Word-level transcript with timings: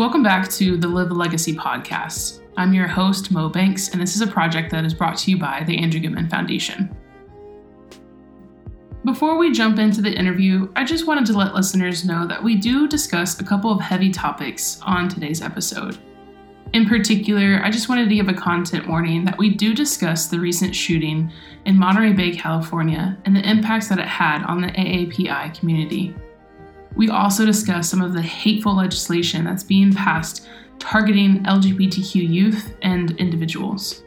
Welcome 0.00 0.22
back 0.22 0.48
to 0.52 0.78
the 0.78 0.88
Live 0.88 1.10
a 1.10 1.14
Legacy 1.14 1.52
podcast. 1.52 2.40
I'm 2.56 2.72
your 2.72 2.86
host, 2.86 3.30
Mo 3.30 3.50
Banks, 3.50 3.90
and 3.90 4.00
this 4.00 4.16
is 4.16 4.22
a 4.22 4.26
project 4.26 4.70
that 4.70 4.86
is 4.86 4.94
brought 4.94 5.18
to 5.18 5.30
you 5.30 5.36
by 5.36 5.62
the 5.66 5.76
Andrew 5.76 6.00
Goodman 6.00 6.30
Foundation. 6.30 6.88
Before 9.04 9.36
we 9.36 9.52
jump 9.52 9.78
into 9.78 10.00
the 10.00 10.10
interview, 10.10 10.72
I 10.74 10.84
just 10.84 11.06
wanted 11.06 11.26
to 11.26 11.36
let 11.36 11.54
listeners 11.54 12.06
know 12.06 12.26
that 12.26 12.42
we 12.42 12.54
do 12.54 12.88
discuss 12.88 13.38
a 13.38 13.44
couple 13.44 13.70
of 13.70 13.82
heavy 13.82 14.10
topics 14.10 14.80
on 14.86 15.10
today's 15.10 15.42
episode. 15.42 15.98
In 16.72 16.86
particular, 16.86 17.60
I 17.62 17.70
just 17.70 17.90
wanted 17.90 18.08
to 18.08 18.14
give 18.14 18.28
a 18.28 18.32
content 18.32 18.88
warning 18.88 19.26
that 19.26 19.36
we 19.36 19.50
do 19.50 19.74
discuss 19.74 20.28
the 20.28 20.40
recent 20.40 20.74
shooting 20.74 21.30
in 21.66 21.78
Monterey 21.78 22.14
Bay, 22.14 22.34
California, 22.34 23.18
and 23.26 23.36
the 23.36 23.46
impacts 23.46 23.88
that 23.88 23.98
it 23.98 24.08
had 24.08 24.44
on 24.44 24.62
the 24.62 24.68
AAPI 24.68 25.58
community. 25.58 26.14
We 26.96 27.08
also 27.08 27.46
discuss 27.46 27.88
some 27.88 28.02
of 28.02 28.12
the 28.12 28.22
hateful 28.22 28.74
legislation 28.74 29.44
that's 29.44 29.62
being 29.62 29.92
passed 29.92 30.46
targeting 30.78 31.44
LGBTQ 31.44 32.28
youth 32.28 32.74
and 32.82 33.12
individuals. 33.12 34.02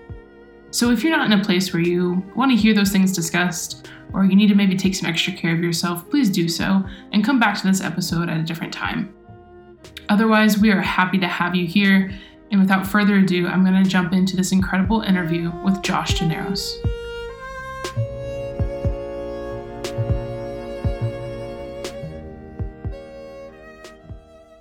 So, 0.72 0.92
if 0.92 1.04
you're 1.04 1.16
not 1.16 1.32
in 1.32 1.40
a 1.40 1.44
place 1.44 1.72
where 1.72 1.84
you 1.84 2.26
want 2.36 2.52
to 2.52 2.58
hear 2.58 2.74
those 2.74 2.90
things 2.90 3.14
discussed, 3.14 3.90
or 4.12 4.26
you 4.26 4.36
need 4.36 4.48
to 4.48 4.56
maybe 4.56 4.76
take 4.76 4.96
some 4.96 5.10
extra 5.10 5.34
care 5.34 5.54
of 5.54 5.62
yourself, 5.62 6.10
please 6.10 6.30
do 6.30 6.50
so 6.50 6.84
and 7.12 7.24
come 7.24 7.40
back 7.40 7.60
to 7.60 7.68
this 7.68 7.82
episode 7.82 8.30
at 8.30 8.40
a 8.40 8.44
different 8.44 8.74
time. 8.74 9.14
Otherwise, 10.10 10.58
we 10.58 10.72
are 10.72 10.82
happy 10.82 11.18
to 11.20 11.28
have 11.28 11.56
you 11.56 11.66
here. 11.66 12.12
And 12.52 12.60
without 12.60 12.86
further 12.86 13.16
ado, 13.18 13.48
I'm 13.48 13.66
going 13.66 13.82
to 13.84 13.90
jump 13.90 14.14
into 14.14 14.36
this 14.36 14.52
incredible 14.52 15.02
interview 15.02 15.52
with 15.64 15.82
Josh 15.82 16.20
Dineros. 16.20 16.93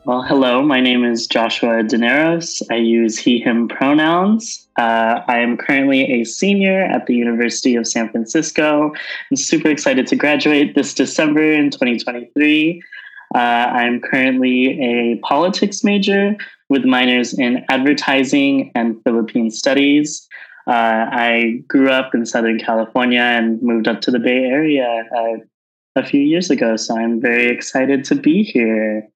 Well, 0.05 0.23
hello, 0.23 0.63
my 0.63 0.81
name 0.81 1.05
is 1.05 1.29
Joshua 1.29 1.85
Dineros. 1.85 2.61
I 2.73 2.75
use 2.75 3.17
he, 3.17 3.39
him 3.39 3.69
pronouns. 3.69 4.67
Uh, 4.77 5.21
I 5.29 5.39
am 5.39 5.57
currently 5.57 6.01
a 6.21 6.25
senior 6.25 6.83
at 6.83 7.07
the 7.07 7.15
University 7.15 7.77
of 7.77 7.87
San 7.87 8.09
Francisco. 8.09 8.93
I'm 9.31 9.37
super 9.37 9.69
excited 9.69 10.09
to 10.09 10.17
graduate 10.17 10.75
this 10.75 10.93
December 10.93 11.53
in 11.53 11.71
2023. 11.71 12.83
Uh, 13.33 13.39
I'm 13.39 14.01
currently 14.01 14.81
a 14.81 15.19
politics 15.19 15.85
major 15.85 16.37
with 16.69 16.85
minors 16.85 17.33
in 17.39 17.65
advertising 17.69 18.73
and 18.75 19.01
Philippine 19.05 19.53
studies. 19.53 20.29
Uh, 20.67 21.07
I 21.13 21.63
grew 21.69 21.91
up 21.91 22.13
in 22.13 22.27
Southern 22.27 22.59
California 22.59 23.21
and 23.21 23.63
moved 23.63 23.87
up 23.87 24.01
to 24.01 24.11
the 24.11 24.19
Bay 24.19 24.47
Area 24.47 25.05
uh, 25.17 25.37
a 25.95 26.05
few 26.05 26.21
years 26.21 26.51
ago, 26.51 26.75
so 26.75 26.97
I'm 26.97 27.21
very 27.21 27.47
excited 27.47 28.03
to 28.07 28.17
be 28.17 28.43
here. 28.43 29.09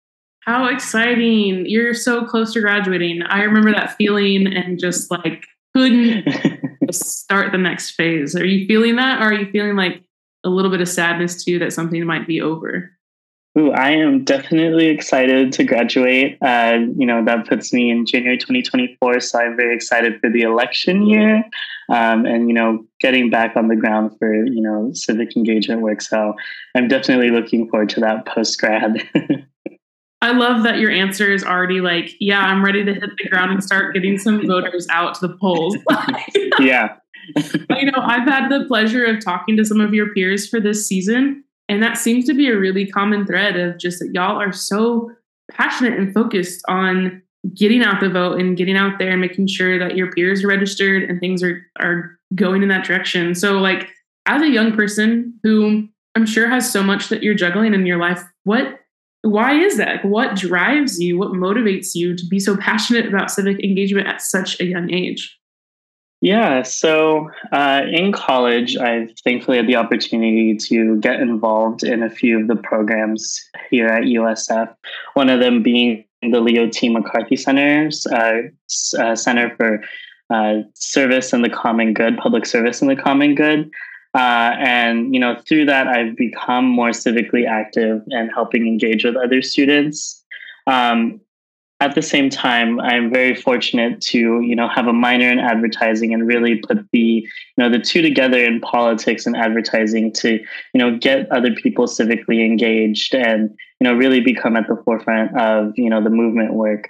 How 0.47 0.67
exciting. 0.67 1.67
You're 1.67 1.93
so 1.93 2.25
close 2.25 2.53
to 2.53 2.61
graduating. 2.61 3.23
I 3.23 3.43
remember 3.43 3.73
that 3.73 3.97
feeling 3.97 4.47
and 4.47 4.79
just 4.79 5.11
like 5.11 5.45
couldn't 5.75 6.25
start 6.93 7.51
the 7.51 7.59
next 7.59 7.91
phase. 7.91 8.37
Are 8.37 8.45
you 8.45 8.65
feeling 8.69 8.95
that? 8.95 9.21
Or 9.21 9.27
are 9.27 9.35
you 9.35 9.51
feeling 9.51 9.75
like 9.75 10.05
a 10.45 10.49
little 10.49 10.71
bit 10.71 10.81
of 10.81 10.89
sadness 10.89 11.45
too 11.45 11.59
that 11.59 11.73
something 11.73 12.05
might 12.07 12.29
be 12.29 12.41
over? 12.41 12.93
Ooh, 13.59 13.73
I 13.73 13.91
am 13.91 14.23
definitely 14.23 14.87
excited 14.87 15.51
to 15.55 15.65
graduate. 15.65 16.39
Uh, 16.41 16.79
you 16.97 17.07
know, 17.07 17.25
that 17.25 17.49
puts 17.49 17.73
me 17.73 17.91
in 17.91 18.07
January 18.07 18.39
2024. 18.39 19.19
So 19.19 19.41
I'm 19.41 19.57
very 19.57 19.75
excited 19.75 20.21
for 20.21 20.31
the 20.31 20.43
election 20.43 21.07
year 21.07 21.43
um, 21.89 22.25
and, 22.25 22.49
you 22.49 22.55
know, 22.55 22.85
getting 23.01 23.31
back 23.31 23.57
on 23.57 23.67
the 23.67 23.77
ground 23.77 24.13
for, 24.21 24.33
you 24.33 24.61
know, 24.61 24.93
civic 24.93 25.37
engagement 25.37 25.81
work. 25.81 26.03
So 26.03 26.35
I'm 26.77 26.87
definitely 26.87 27.31
looking 27.31 27.69
forward 27.69 27.89
to 27.91 28.01
that 28.01 28.27
post 28.27 28.61
grad. 28.61 29.03
I 30.27 30.33
love 30.33 30.65
that 30.65 30.79
your 30.79 30.91
answer 30.91 31.33
is 31.33 31.45
already 31.45 31.81
like, 31.81 32.17
yeah, 32.19 32.41
I'm 32.41 32.65
ready 32.65 32.85
to 32.85 32.95
hit 32.95 33.11
the 33.17 33.29
ground 33.29 33.53
and 33.53 33.63
start 33.63 33.95
getting 33.95 34.19
some 34.19 34.45
voters 34.45 34.85
out 34.91 35.15
to 35.17 35.29
the 35.29 35.35
polls. 35.35 35.77
yeah. 36.59 36.97
you 37.37 37.93
know, 37.93 38.01
I've 38.03 38.27
had 38.27 38.49
the 38.49 38.65
pleasure 38.67 39.05
of 39.05 39.25
talking 39.25 39.57
to 39.57 39.65
some 39.65 39.81
of 39.81 39.95
your 39.95 40.13
peers 40.15 40.49
for 40.49 40.61
this 40.61 40.87
season, 40.87 41.45
and 41.69 41.81
that 41.81 41.97
seems 41.97 42.25
to 42.27 42.35
be 42.35 42.49
a 42.49 42.59
really 42.59 42.87
common 42.87 43.25
thread 43.25 43.57
of 43.57 43.79
just 43.79 44.01
that 44.01 44.11
y'all 44.13 44.41
are 44.41 44.53
so 44.53 45.13
passionate 45.53 45.97
and 45.97 46.13
focused 46.13 46.65
on 46.67 47.23
getting 47.55 47.85
out 47.85 48.01
the 48.01 48.09
vote 48.09 48.41
and 48.41 48.57
getting 48.57 48.77
out 48.77 48.99
there 48.99 49.13
and 49.13 49.21
making 49.21 49.47
sure 49.47 49.79
that 49.79 49.97
your 49.97 50.11
peers 50.11 50.43
are 50.43 50.49
registered 50.49 51.05
and 51.05 51.21
things 51.21 51.41
are 51.41 51.65
are 51.79 52.19
going 52.35 52.65
in 52.65 52.69
that 52.69 52.85
direction. 52.85 53.33
So 53.37 53.59
like 53.59 53.91
as 54.27 54.43
a 54.43 54.49
young 54.49 54.75
person 54.75 55.39
who 55.45 55.89
I'm 56.17 56.27
sure 56.27 56.49
has 56.49 56.69
so 56.69 56.83
much 56.83 57.11
that 57.11 57.23
you're 57.23 57.35
juggling 57.35 57.75
in 57.75 57.87
your 57.87 57.99
life, 57.99 58.23
what 58.43 58.81
why 59.23 59.55
is 59.59 59.77
that? 59.77 60.05
What 60.05 60.37
drives 60.37 61.01
you? 61.01 61.19
What 61.19 61.33
motivates 61.33 61.95
you 61.95 62.17
to 62.17 62.27
be 62.27 62.39
so 62.39 62.57
passionate 62.57 63.07
about 63.07 63.31
civic 63.31 63.63
engagement 63.63 64.07
at 64.07 64.21
such 64.21 64.61
a 64.61 64.65
young 64.65 64.93
age? 64.93 65.37
Yeah, 66.23 66.63
so 66.63 67.31
uh, 67.53 67.83
in 67.91 68.11
college, 68.13 68.77
I've 68.77 69.11
thankfully 69.23 69.59
had 69.59 69.67
the 69.67 69.77
opportunity 69.77 70.57
to 70.57 70.99
get 71.01 71.21
involved 71.21 71.85
in 71.85 72.03
a 72.03 72.11
few 72.11 72.41
of 72.41 72.49
the 72.49 72.57
programs 72.57 73.39
here 73.71 73.87
at 73.87 74.05
USF. 74.05 74.75
One 75.15 75.29
of 75.29 75.41
them 75.41 75.63
being 75.63 76.05
the 76.23 76.41
Leo 76.41 76.69
T. 76.69 76.89
McCarthy 76.89 77.37
Center's 77.37 78.07
uh, 78.07 78.43
uh, 78.99 79.15
Center 79.15 79.55
for 79.57 79.85
uh, 80.31 80.63
Service 80.75 81.33
and 81.33 81.45
the 81.45 81.51
Common 81.51 81.93
Good, 81.93 82.17
Public 82.17 82.47
Service 82.47 82.81
and 82.81 82.91
the 82.91 82.97
Common 82.97 83.35
Good. 83.35 83.71
Uh, 84.17 84.57
and 84.59 85.13
you 85.13 85.21
know, 85.21 85.37
through 85.47 85.67
that, 85.67 85.87
I've 85.87 86.17
become 86.17 86.65
more 86.65 86.89
civically 86.89 87.47
active 87.47 88.03
and 88.09 88.31
helping 88.33 88.67
engage 88.67 89.05
with 89.05 89.15
other 89.15 89.43
students. 89.43 90.25
Um, 90.67 91.21
at 91.81 91.95
the 91.95 92.01
same 92.01 92.31
time, 92.31 92.81
I'm 92.81 93.13
very 93.13 93.35
fortunate 93.35 94.01
to 94.13 94.41
you 94.41 94.57
know 94.57 94.69
have 94.69 94.87
a 94.87 94.93
minor 94.95 95.31
in 95.31 95.39
advertising 95.39 96.15
and 96.15 96.27
really 96.27 96.57
put 96.57 96.79
the 96.93 96.99
you 96.99 97.29
know 97.59 97.69
the 97.69 97.79
two 97.79 98.01
together 98.01 98.43
in 98.43 98.61
politics 98.63 99.27
and 99.27 99.37
advertising 99.37 100.15
to 100.15 100.39
you 100.73 100.79
know 100.79 100.97
get 100.97 101.31
other 101.31 101.55
people 101.55 101.87
civically 101.87 102.43
engaged 102.43 103.15
and 103.15 103.51
you 103.81 103.85
know 103.85 103.93
really 103.93 104.21
become 104.21 104.57
at 104.57 104.67
the 104.67 104.81
forefront 104.87 105.39
of 105.39 105.75
you 105.77 105.91
know 105.91 106.03
the 106.03 106.09
movement 106.09 106.55
work 106.55 106.89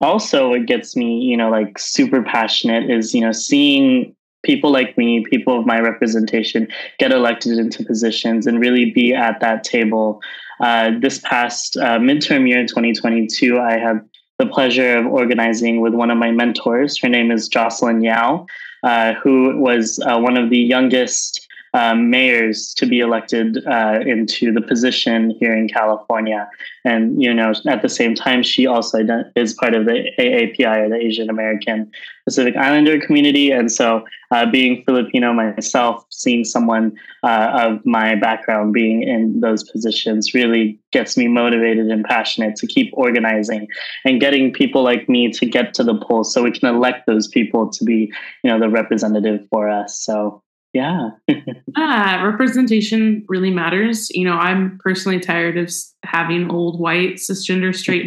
also 0.00 0.50
what 0.50 0.66
gets 0.66 0.94
me 0.94 1.18
you 1.18 1.36
know 1.36 1.50
like 1.50 1.76
super 1.76 2.22
passionate 2.22 2.88
is 2.88 3.12
you 3.12 3.20
know 3.20 3.32
seeing 3.32 4.14
people 4.44 4.70
like 4.70 4.96
me, 4.96 5.24
people 5.24 5.58
of 5.58 5.66
my 5.66 5.80
representation, 5.80 6.68
get 6.98 7.12
elected 7.12 7.58
into 7.58 7.84
positions 7.84 8.46
and 8.46 8.60
really 8.60 8.90
be 8.90 9.12
at 9.12 9.40
that 9.40 9.64
table. 9.64 10.20
Uh, 10.60 10.92
this 11.00 11.18
past 11.20 11.76
uh, 11.78 11.98
midterm 11.98 12.48
year 12.48 12.60
in 12.60 12.66
2022, 12.66 13.58
I 13.58 13.78
had 13.78 14.00
the 14.38 14.46
pleasure 14.46 14.96
of 14.96 15.06
organizing 15.06 15.80
with 15.80 15.94
one 15.94 16.10
of 16.10 16.18
my 16.18 16.30
mentors. 16.30 17.00
Her 17.00 17.08
name 17.08 17.30
is 17.30 17.48
Jocelyn 17.48 18.02
Yow, 18.02 18.46
uh, 18.82 19.14
who 19.14 19.58
was 19.58 19.98
uh, 20.06 20.18
one 20.18 20.36
of 20.36 20.50
the 20.50 20.58
youngest 20.58 21.43
um, 21.74 22.08
mayors 22.08 22.72
to 22.74 22.86
be 22.86 23.00
elected 23.00 23.66
uh, 23.66 24.00
into 24.06 24.52
the 24.52 24.62
position 24.62 25.30
here 25.40 25.54
in 25.54 25.68
California. 25.68 26.48
And, 26.84 27.20
you 27.20 27.34
know, 27.34 27.52
at 27.66 27.82
the 27.82 27.88
same 27.88 28.14
time, 28.14 28.42
she 28.42 28.66
also 28.66 28.98
is 29.34 29.54
part 29.54 29.74
of 29.74 29.84
the 29.84 30.08
AAPI 30.18 30.86
or 30.86 30.88
the 30.88 30.96
Asian 30.96 31.28
American 31.28 31.90
Pacific 32.24 32.56
Islander 32.56 33.00
community. 33.00 33.50
And 33.50 33.72
so, 33.72 34.04
uh, 34.30 34.46
being 34.50 34.84
Filipino 34.84 35.32
myself, 35.32 36.04
seeing 36.10 36.44
someone 36.44 36.96
uh, 37.22 37.50
of 37.54 37.84
my 37.84 38.14
background 38.14 38.72
being 38.72 39.02
in 39.02 39.40
those 39.40 39.64
positions 39.70 40.32
really 40.32 40.78
gets 40.92 41.16
me 41.16 41.26
motivated 41.26 41.86
and 41.88 42.04
passionate 42.04 42.56
to 42.56 42.66
keep 42.66 42.90
organizing 42.94 43.66
and 44.04 44.20
getting 44.20 44.52
people 44.52 44.82
like 44.82 45.08
me 45.08 45.30
to 45.30 45.46
get 45.46 45.74
to 45.74 45.82
the 45.82 45.96
polls 45.96 46.32
so 46.32 46.42
we 46.42 46.52
can 46.52 46.68
elect 46.68 47.06
those 47.06 47.28
people 47.28 47.68
to 47.70 47.84
be, 47.84 48.12
you 48.42 48.50
know, 48.50 48.60
the 48.60 48.68
representative 48.68 49.46
for 49.50 49.68
us. 49.68 49.98
So, 49.98 50.43
yeah. 50.74 51.10
yeah, 51.76 52.22
representation 52.24 53.24
really 53.28 53.50
matters. 53.50 54.10
You 54.10 54.24
know, 54.24 54.34
I'm 54.34 54.78
personally 54.82 55.20
tired 55.20 55.56
of 55.56 55.72
having 56.04 56.50
old 56.50 56.80
white 56.80 57.14
cisgender 57.14 57.74
straight 57.74 58.06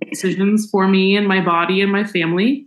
decisions 0.10 0.68
for 0.70 0.88
me 0.88 1.14
and 1.16 1.28
my 1.28 1.44
body 1.44 1.82
and 1.82 1.92
my 1.92 2.04
family. 2.04 2.66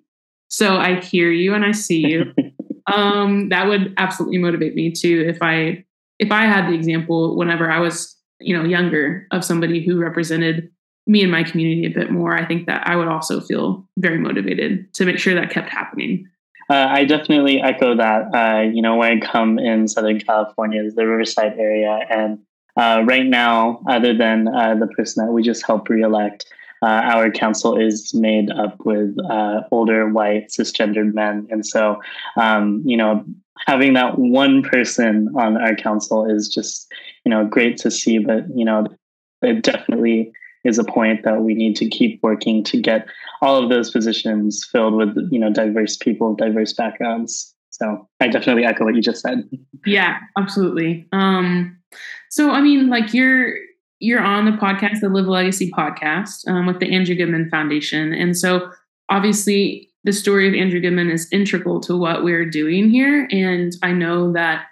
So 0.50 0.78
I 0.78 1.00
hear 1.00 1.32
you 1.32 1.56
and 1.56 1.66
I 1.66 1.72
see 1.72 2.08
you. 2.08 2.34
um, 2.94 3.50
that 3.50 3.68
would 3.68 3.94
absolutely 3.98 4.38
motivate 4.38 4.76
me 4.76 4.92
too 4.92 5.26
if 5.28 5.40
I 5.42 5.84
if 6.20 6.32
I 6.32 6.46
had 6.46 6.68
the 6.68 6.74
example 6.74 7.36
whenever 7.36 7.72
I 7.72 7.80
was, 7.80 8.16
you 8.40 8.56
know, 8.56 8.66
younger 8.66 9.26
of 9.32 9.44
somebody 9.44 9.84
who 9.84 10.00
represented 10.00 10.70
me 11.08 11.24
and 11.24 11.32
my 11.32 11.44
community 11.44 11.88
a 11.88 11.98
bit 11.98 12.12
more, 12.12 12.36
I 12.36 12.46
think 12.46 12.68
that 12.68 12.88
I 12.88 12.96
would 12.96 13.08
also 13.08 13.42
feel 13.42 13.88
very 13.98 14.20
motivated 14.20 14.94
to 14.96 15.06
make 15.06 15.18
sure 15.18 15.34
that 15.34 15.50
kept 15.50 15.70
happening. 15.70 16.28
Uh, 16.70 16.88
I 16.90 17.06
definitely 17.06 17.62
echo 17.62 17.96
that. 17.96 18.34
Uh, 18.34 18.62
you 18.62 18.82
know, 18.82 18.96
when 18.96 19.18
I 19.18 19.26
come 19.26 19.58
in 19.58 19.88
Southern 19.88 20.20
California, 20.20 20.84
is 20.84 20.96
the 20.96 21.08
Riverside 21.08 21.58
area, 21.58 22.06
and 22.10 22.40
uh, 22.78 23.04
right 23.08 23.26
now, 23.26 23.82
other 23.88 24.16
than 24.16 24.48
uh, 24.48 24.76
the 24.76 24.88
person 24.88 25.26
that 25.26 25.32
we 25.32 25.42
just 25.42 25.66
helped 25.66 25.90
reelect, 25.90 26.46
uh, 26.84 26.86
our 26.86 27.32
council 27.32 27.78
is 27.78 28.14
made 28.14 28.52
up 28.52 28.86
with 28.86 29.18
uh, 29.30 29.62
older 29.72 30.10
white 30.10 30.50
cisgendered 30.50 31.14
men, 31.14 31.48
and 31.50 31.66
so 31.66 32.00
um, 32.38 32.84
you 32.86 32.96
know, 32.96 33.26
having 33.66 33.94
that 33.94 34.20
one 34.20 34.62
person 34.62 35.30
on 35.36 35.58
our 35.58 35.76
council 35.76 36.30
is 36.30 36.48
just 36.48 36.94
you 37.26 37.32
know 37.32 37.46
great 37.46 37.78
to 37.78 37.90
see. 37.90 38.20
But 38.20 38.44
you 38.56 38.64
know, 38.64 38.86
it 39.42 39.64
definitely 39.64 40.32
is 40.64 40.78
a 40.78 40.84
point 40.84 41.24
that 41.24 41.42
we 41.42 41.54
need 41.54 41.76
to 41.78 41.88
keep 41.88 42.20
working 42.22 42.64
to 42.66 42.82
get 42.82 43.08
all 43.42 43.62
of 43.62 43.70
those 43.70 43.92
positions 43.92 44.68
filled 44.72 44.96
with 44.96 45.16
you 45.32 45.40
know 45.40 45.52
diverse 45.52 45.98
people, 45.98 46.36
diverse 46.36 46.74
backgrounds. 46.74 47.54
So 47.70 48.08
I 48.20 48.28
definitely 48.28 48.66
echo 48.66 48.84
what 48.84 48.96
you 48.96 49.02
just 49.02 49.22
said. 49.22 49.50
Yeah, 49.86 50.18
absolutely. 50.38 51.08
Um, 51.14 51.78
so 52.30 52.52
I 52.52 52.62
mean, 52.62 52.90
like 52.90 53.14
you're 53.14 53.54
you're 54.00 54.22
on 54.22 54.46
the 54.46 54.52
podcast, 54.52 55.02
the 55.02 55.10
Live 55.10 55.28
Legacy 55.28 55.72
podcast, 55.72 56.48
um, 56.48 56.66
with 56.66 56.80
the 56.80 56.94
Andrew 56.94 57.16
Goodman 57.16 57.50
Foundation, 57.50 58.14
and 58.14 58.38
so 58.38 58.70
obviously 59.10 59.90
the 60.04 60.14
story 60.14 60.48
of 60.48 60.54
Andrew 60.54 60.80
Goodman 60.80 61.10
is 61.10 61.28
integral 61.32 61.80
to 61.82 61.98
what 61.98 62.24
we're 62.24 62.50
doing 62.50 62.90
here. 62.90 63.28
And 63.32 63.76
I 63.84 63.92
know 63.92 64.32
that 64.34 64.66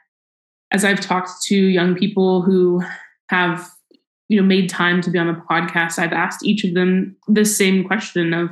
as 0.71 0.85
I've 0.85 1.01
talked 1.01 1.43
to 1.43 1.55
young 1.55 1.95
people 1.95 2.41
who 2.41 2.81
have 3.29 3.69
you 4.29 4.39
know 4.39 4.45
made 4.45 4.69
time 4.69 5.01
to 5.01 5.09
be 5.09 5.19
on 5.19 5.27
the 5.27 5.41
podcast, 5.49 5.99
I've 5.99 6.13
asked 6.13 6.45
each 6.45 6.63
of 6.63 6.73
them 6.73 7.15
the 7.27 7.45
same 7.45 7.83
question 7.83 8.33
of 8.33 8.49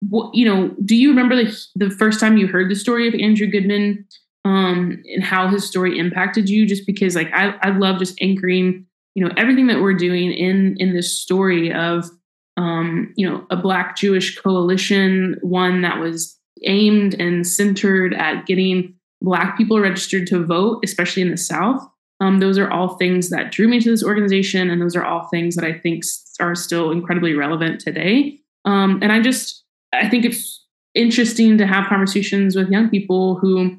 what 0.00 0.34
you 0.34 0.46
know 0.46 0.74
do 0.84 0.94
you 0.94 1.10
remember 1.10 1.34
the 1.36 1.66
the 1.74 1.90
first 1.90 2.20
time 2.20 2.36
you 2.36 2.46
heard 2.46 2.70
the 2.70 2.76
story 2.76 3.08
of 3.08 3.14
andrew 3.14 3.48
goodman 3.48 4.06
um 4.44 5.02
and 5.12 5.24
how 5.24 5.48
his 5.48 5.66
story 5.66 5.98
impacted 5.98 6.48
you? 6.48 6.66
Just 6.66 6.86
because 6.86 7.16
like 7.16 7.30
i 7.32 7.54
i 7.62 7.70
love 7.70 7.98
just 7.98 8.20
anchoring 8.20 8.86
you 9.14 9.24
know 9.24 9.32
everything 9.36 9.66
that 9.66 9.80
we're 9.80 9.94
doing 9.94 10.32
in 10.32 10.76
in 10.78 10.94
this 10.94 11.10
story 11.20 11.72
of 11.72 12.08
um 12.56 13.12
you 13.16 13.28
know 13.28 13.44
a 13.50 13.56
black 13.56 13.96
jewish 13.96 14.38
coalition 14.38 15.36
one 15.42 15.82
that 15.82 15.98
was 15.98 16.38
aimed 16.64 17.14
and 17.14 17.44
centered 17.46 18.14
at 18.14 18.46
getting 18.46 18.94
black 19.20 19.56
people 19.58 19.80
registered 19.80 20.26
to 20.28 20.44
vote 20.44 20.80
especially 20.84 21.22
in 21.22 21.32
the 21.32 21.36
south 21.36 21.84
um, 22.20 22.40
those 22.40 22.58
are 22.58 22.70
all 22.70 22.96
things 22.96 23.30
that 23.30 23.52
drew 23.52 23.68
me 23.68 23.80
to 23.80 23.90
this 23.90 24.02
organization 24.02 24.70
and 24.70 24.82
those 24.82 24.96
are 24.96 25.04
all 25.04 25.28
things 25.28 25.54
that 25.54 25.64
i 25.64 25.72
think 25.72 26.02
are 26.40 26.54
still 26.54 26.90
incredibly 26.90 27.34
relevant 27.34 27.80
today 27.80 28.38
um, 28.64 28.98
and 29.02 29.12
i 29.12 29.20
just 29.20 29.64
I 29.92 30.08
think 30.08 30.24
it's 30.24 30.64
interesting 30.94 31.58
to 31.58 31.66
have 31.66 31.88
conversations 31.88 32.56
with 32.56 32.70
young 32.70 32.88
people 32.88 33.36
who 33.36 33.76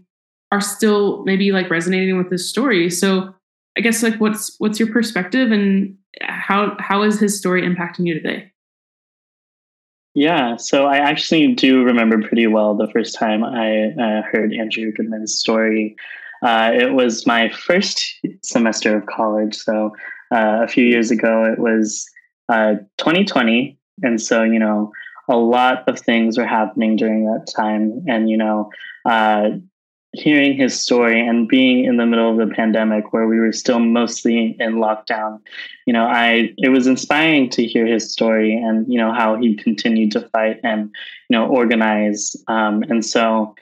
are 0.51 0.62
still 0.62 1.24
maybe 1.25 1.51
like 1.51 1.69
resonating 1.69 2.18
with 2.18 2.30
this 2.30 2.50
story. 2.50 2.89
So 2.89 3.33
I 3.77 3.81
guess 3.81 4.01
like 4.01 4.15
what's 4.15 4.56
what's 4.59 4.80
your 4.80 4.91
perspective 4.91 5.51
and 5.51 5.95
how 6.21 6.75
how 6.80 7.03
is 7.03 7.19
his 7.19 7.38
story 7.38 7.62
impacting 7.62 8.07
you 8.07 8.15
today? 8.15 8.51
Yeah, 10.15 10.57
so 10.57 10.88
I 10.88 10.97
actually 10.97 11.53
do 11.53 11.83
remember 11.83 12.19
pretty 12.19 12.47
well 12.47 12.75
the 12.75 12.89
first 12.91 13.15
time 13.15 13.44
I 13.44 13.91
uh, 13.91 14.21
heard 14.24 14.51
Andrew 14.53 14.91
Goodman's 14.91 15.38
story. 15.38 15.95
Uh, 16.41 16.71
it 16.74 16.94
was 16.94 17.25
my 17.27 17.50
first 17.50 18.19
semester 18.44 18.97
of 18.97 19.06
college. 19.06 19.56
So 19.56 19.95
uh, 20.31 20.62
a 20.63 20.68
few 20.68 20.86
years 20.86 21.12
ago, 21.12 21.44
it 21.45 21.59
was 21.59 22.06
2020. 22.50 23.71
Uh, 24.03 24.07
and 24.07 24.21
so, 24.21 24.44
you 24.44 24.59
know, 24.59 24.91
a 25.27 25.38
lot 25.38 25.88
of 25.88 26.00
things 26.00 26.38
were 26.38 26.45
happening 26.45 26.95
during 26.95 27.25
that 27.25 27.51
time. 27.56 28.03
And, 28.07 28.30
you 28.30 28.38
know, 28.38 28.69
uh, 29.06 29.51
hearing 30.13 30.57
his 30.57 30.80
story 30.80 31.25
and 31.25 31.47
being 31.47 31.86
in 31.86 31.97
the 31.97 32.06
middle 32.06 32.31
of 32.31 32.38
the 32.38 32.53
pandemic 32.56 33.13
where 33.13 33.27
we 33.27 33.39
were 33.39 33.51
still 33.51 33.80
mostly 33.80 34.56
in 34.59 34.75
lockdown, 34.75 35.39
you 35.86 35.94
know, 35.94 36.06
I 36.06 36.51
it 36.57 36.69
was 36.69 36.88
inspiring 36.88 37.50
to 37.51 37.65
hear 37.65 37.86
his 37.86 38.12
story 38.12 38.56
and, 38.56 38.91
you 38.91 38.97
know, 38.97 39.13
how 39.13 39.36
he 39.36 39.56
continued 39.56 40.12
to 40.13 40.27
fight 40.30 40.59
and, 40.63 40.89
you 41.30 41.38
know, 41.38 41.45
organize. 41.47 42.36
Um, 42.47 42.83
and 42.89 43.06
so 43.06 43.56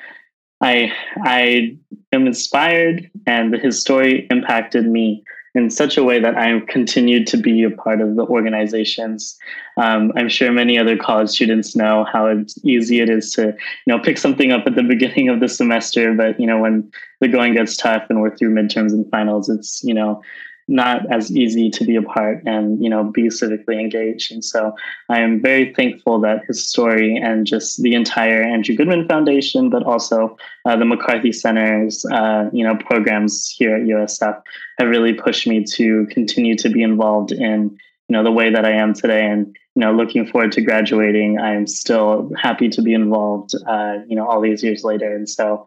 I 0.61 0.91
I 1.23 1.77
am 2.11 2.27
inspired 2.27 3.09
and 3.25 3.53
his 3.53 3.79
story 3.79 4.27
impacted 4.31 4.87
me 4.87 5.23
in 5.55 5.69
such 5.71 5.97
a 5.97 6.03
way 6.03 6.19
that 6.19 6.37
I 6.37 6.59
continued 6.67 7.25
to 7.27 7.37
be 7.37 7.63
a 7.63 7.71
part 7.71 7.99
of 7.99 8.15
the 8.15 8.23
organizations. 8.23 9.37
Um, 9.77 10.13
I'm 10.15 10.29
sure 10.29 10.51
many 10.51 10.77
other 10.77 10.95
college 10.95 11.29
students 11.29 11.75
know 11.75 12.05
how 12.11 12.31
easy 12.63 12.99
it 12.99 13.09
is 13.09 13.31
to, 13.33 13.47
you 13.47 13.55
know, 13.87 13.99
pick 13.99 14.19
something 14.19 14.51
up 14.51 14.67
at 14.67 14.75
the 14.75 14.83
beginning 14.95 15.29
of 15.29 15.39
the 15.39 15.49
semester, 15.49 16.13
but 16.13 16.39
you 16.39 16.45
know, 16.45 16.59
when 16.59 16.91
the 17.21 17.27
going 17.27 17.55
gets 17.55 17.75
tough 17.75 18.03
and 18.09 18.21
we're 18.21 18.35
through 18.35 18.53
midterms 18.53 18.91
and 18.91 19.09
finals, 19.09 19.49
it's 19.49 19.83
you 19.83 19.93
know, 19.93 20.21
not 20.67 21.09
as 21.11 21.31
easy 21.31 21.69
to 21.69 21.85
be 21.85 21.95
a 21.95 22.01
part 22.01 22.43
and 22.45 22.83
you 22.83 22.89
know 22.89 23.03
be 23.03 23.23
civically 23.23 23.79
engaged. 23.79 24.31
And 24.31 24.43
so 24.43 24.73
i 25.09 25.19
am 25.19 25.41
very 25.41 25.73
thankful 25.73 26.19
that 26.21 26.43
his 26.47 26.67
story 26.67 27.15
and 27.15 27.45
just 27.45 27.81
the 27.81 27.93
entire 27.93 28.41
andrew 28.43 28.75
goodman 28.75 29.07
foundation 29.07 29.69
but 29.69 29.83
also 29.83 30.37
uh, 30.65 30.75
the 30.75 30.85
mccarthy 30.85 31.31
center's 31.31 32.05
uh, 32.11 32.49
you 32.51 32.63
know 32.63 32.75
programs 32.75 33.49
here 33.49 33.75
at 33.75 33.83
usf 33.83 34.41
have 34.77 34.89
really 34.89 35.13
pushed 35.13 35.47
me 35.47 35.63
to 35.63 36.05
continue 36.07 36.55
to 36.55 36.69
be 36.69 36.83
involved 36.83 37.31
in 37.31 37.77
you 38.07 38.13
know 38.13 38.23
the 38.23 38.31
way 38.31 38.49
that 38.49 38.65
i 38.65 38.71
am 38.71 38.93
today. 38.93 39.25
And 39.25 39.55
you 39.75 39.81
know 39.81 39.93
looking 39.93 40.25
forward 40.27 40.51
to 40.53 40.61
graduating 40.61 41.39
i'm 41.39 41.67
still 41.67 42.31
happy 42.41 42.67
to 42.69 42.81
be 42.81 42.93
involved 42.93 43.51
uh, 43.67 43.99
you 44.07 44.15
know 44.15 44.27
all 44.27 44.41
these 44.41 44.63
years 44.63 44.83
later. 44.83 45.15
And 45.15 45.29
so 45.29 45.63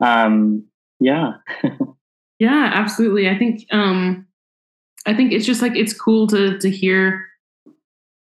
um 0.00 0.64
yeah. 0.98 1.34
Yeah 2.38 2.70
absolutely. 2.72 3.28
I 3.28 3.36
think 3.38 3.66
um 3.70 4.26
I 5.10 5.16
think 5.16 5.32
it's 5.32 5.44
just 5.44 5.60
like 5.60 5.74
it's 5.74 5.92
cool 5.92 6.28
to 6.28 6.56
to 6.58 6.70
hear 6.70 7.26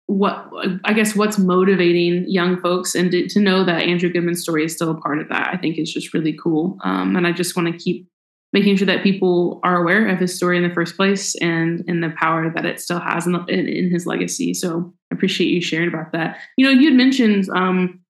what 0.07 0.49
I 0.83 0.93
guess 0.93 1.15
what's 1.15 1.37
motivating 1.37 2.25
young 2.27 2.59
folks 2.59 2.95
and 2.95 3.11
to, 3.11 3.27
to, 3.29 3.39
know 3.39 3.63
that 3.63 3.83
Andrew 3.83 4.11
Goodman's 4.11 4.41
story 4.41 4.65
is 4.65 4.73
still 4.75 4.91
a 4.91 4.99
part 4.99 5.19
of 5.19 5.29
that. 5.29 5.53
I 5.53 5.57
think 5.57 5.77
is 5.77 5.93
just 5.93 6.15
really 6.15 6.33
cool, 6.33 6.79
um, 6.83 7.15
and 7.15 7.27
I 7.27 7.31
just 7.31 7.55
want 7.55 7.71
to 7.71 7.77
keep 7.77 8.09
making 8.53 8.77
sure 8.77 8.87
that 8.87 9.03
people 9.03 9.59
are 9.63 9.81
aware 9.81 10.07
of 10.07 10.19
his 10.19 10.35
story 10.35 10.57
in 10.57 10.67
the 10.67 10.73
first 10.73 10.95
place 10.95 11.35
and 11.35 11.83
and 11.87 12.03
the 12.03 12.09
power 12.17 12.49
that 12.49 12.65
it 12.65 12.81
still 12.81 12.99
has 12.99 13.27
in, 13.27 13.33
the, 13.33 13.45
in, 13.45 13.67
in 13.67 13.91
his 13.91 14.07
legacy. 14.07 14.55
So 14.55 14.91
I 15.11 15.15
appreciate 15.15 15.51
you 15.51 15.61
sharing 15.61 15.89
about 15.89 16.11
that. 16.13 16.39
You 16.57 16.65
know, 16.65 16.71
you 16.71 16.89
had 16.89 16.97
mentioned 16.97 17.49
um, 17.49 18.02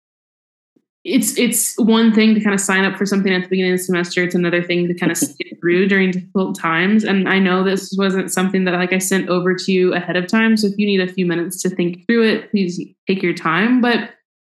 it's 1.05 1.37
it's 1.37 1.77
one 1.79 2.15
thing 2.15 2.35
to 2.35 2.41
kind 2.41 2.55
of 2.55 2.61
sign 2.61 2.85
up 2.85 2.97
for 2.97 3.05
something 3.05 3.33
at 3.33 3.43
the 3.43 3.49
beginning 3.49 3.73
of 3.73 3.79
the 3.79 3.85
semester. 3.85 4.23
It's 4.23 4.37
another 4.37 4.63
thing 4.63 4.87
to 4.87 4.95
kind 4.95 5.11
of 5.11 5.19
skip 5.19 5.49
through 5.61 5.89
during 5.89 6.13
difficult 6.13 6.59
times. 6.59 7.03
And 7.03 7.29
I 7.29 7.41
know 7.41 7.65
this 7.65 7.93
wasn't 7.99 8.33
something 8.33 8.65
that 8.65 8.75
like 8.75 8.93
I 8.93 8.99
sent 8.99 9.29
over 9.29 9.55
to 9.55 9.73
you 9.73 9.95
ahead 9.95 10.17
of 10.17 10.29
time. 10.29 10.57
So 10.57 10.69
if 10.69 10.79
you 10.79 10.87
need 10.87 11.01
a 11.01 11.13
few 11.13 11.27
minutes 11.27 11.61
to 11.63 11.71
think 11.71 12.07
through 12.07 12.29
it, 12.29 12.51
please 12.53 12.81
take 13.09 13.23
your 13.23 13.35
time. 13.35 13.81
But 13.81 14.11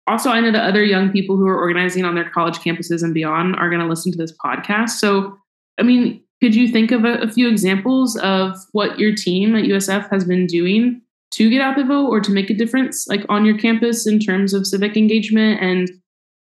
also, 0.06 0.30
I 0.30 0.40
know 0.40 0.50
that 0.50 0.66
other 0.66 0.82
young 0.82 1.12
people 1.12 1.36
who 1.36 1.46
are 1.46 1.58
organizing 1.58 2.06
on 2.06 2.14
their 2.14 2.30
college 2.30 2.58
campuses 2.58 3.02
and 3.02 3.12
beyond 3.12 3.56
are 3.56 3.68
going 3.68 3.82
to 3.82 3.86
listen 3.86 4.10
to 4.12 4.18
this 4.18 4.32
podcast. 4.42 4.90
So, 4.90 5.36
I 5.78 5.82
mean, 5.82 6.22
could 6.40 6.54
you 6.54 6.68
think 6.68 6.92
of 6.92 7.04
a, 7.04 7.18
a 7.18 7.28
few 7.28 7.46
examples 7.46 8.16
of 8.16 8.56
what 8.72 8.98
your 8.98 9.14
team 9.14 9.54
at 9.54 9.64
USF 9.64 10.08
has 10.10 10.24
been 10.24 10.46
doing 10.46 11.02
to 11.32 11.50
get 11.50 11.60
out 11.60 11.76
the 11.76 11.84
vote 11.84 12.08
or 12.08 12.20
to 12.20 12.30
make 12.30 12.48
a 12.48 12.54
difference, 12.54 13.06
like 13.06 13.26
on 13.28 13.44
your 13.44 13.58
campus 13.58 14.06
in 14.06 14.18
terms 14.18 14.54
of 14.54 14.66
civic 14.66 14.96
engagement 14.96 15.60
and 15.60 15.90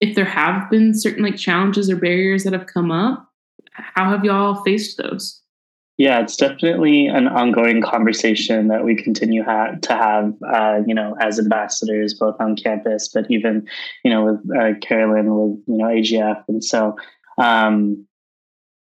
if 0.02 0.16
there 0.16 0.26
have 0.26 0.70
been 0.70 0.94
certain 0.94 1.24
like 1.24 1.38
challenges 1.38 1.90
or 1.90 1.96
barriers 1.96 2.44
that 2.44 2.54
have 2.54 2.68
come 2.68 2.92
up, 2.92 3.30
how 3.72 4.10
have 4.10 4.24
y'all 4.24 4.64
faced 4.64 4.98
those? 4.98 5.42
Yeah, 5.98 6.20
it's 6.20 6.36
definitely 6.36 7.08
an 7.08 7.30
ongoing 7.30 7.82
conversation 7.82 8.68
that 8.68 8.84
we 8.84 8.96
continue 8.96 9.44
ha- 9.44 9.76
to 9.82 9.94
have, 9.94 10.34
uh, 10.46 10.82
you 10.86 10.94
know, 10.94 11.16
as 11.22 11.40
ambassadors, 11.40 12.14
both 12.14 12.36
on 12.42 12.58
campus, 12.58 13.08
but 13.14 13.32
even, 13.32 13.66
you 14.04 14.12
know, 14.12 14.26
with 14.26 14.58
uh, 14.58 14.78
Carolyn, 14.82 15.34
with, 15.34 15.58
you 15.68 15.78
know, 15.78 15.86
AGF. 15.86 16.44
And 16.50 16.62
so 16.62 16.98
um, 17.38 18.06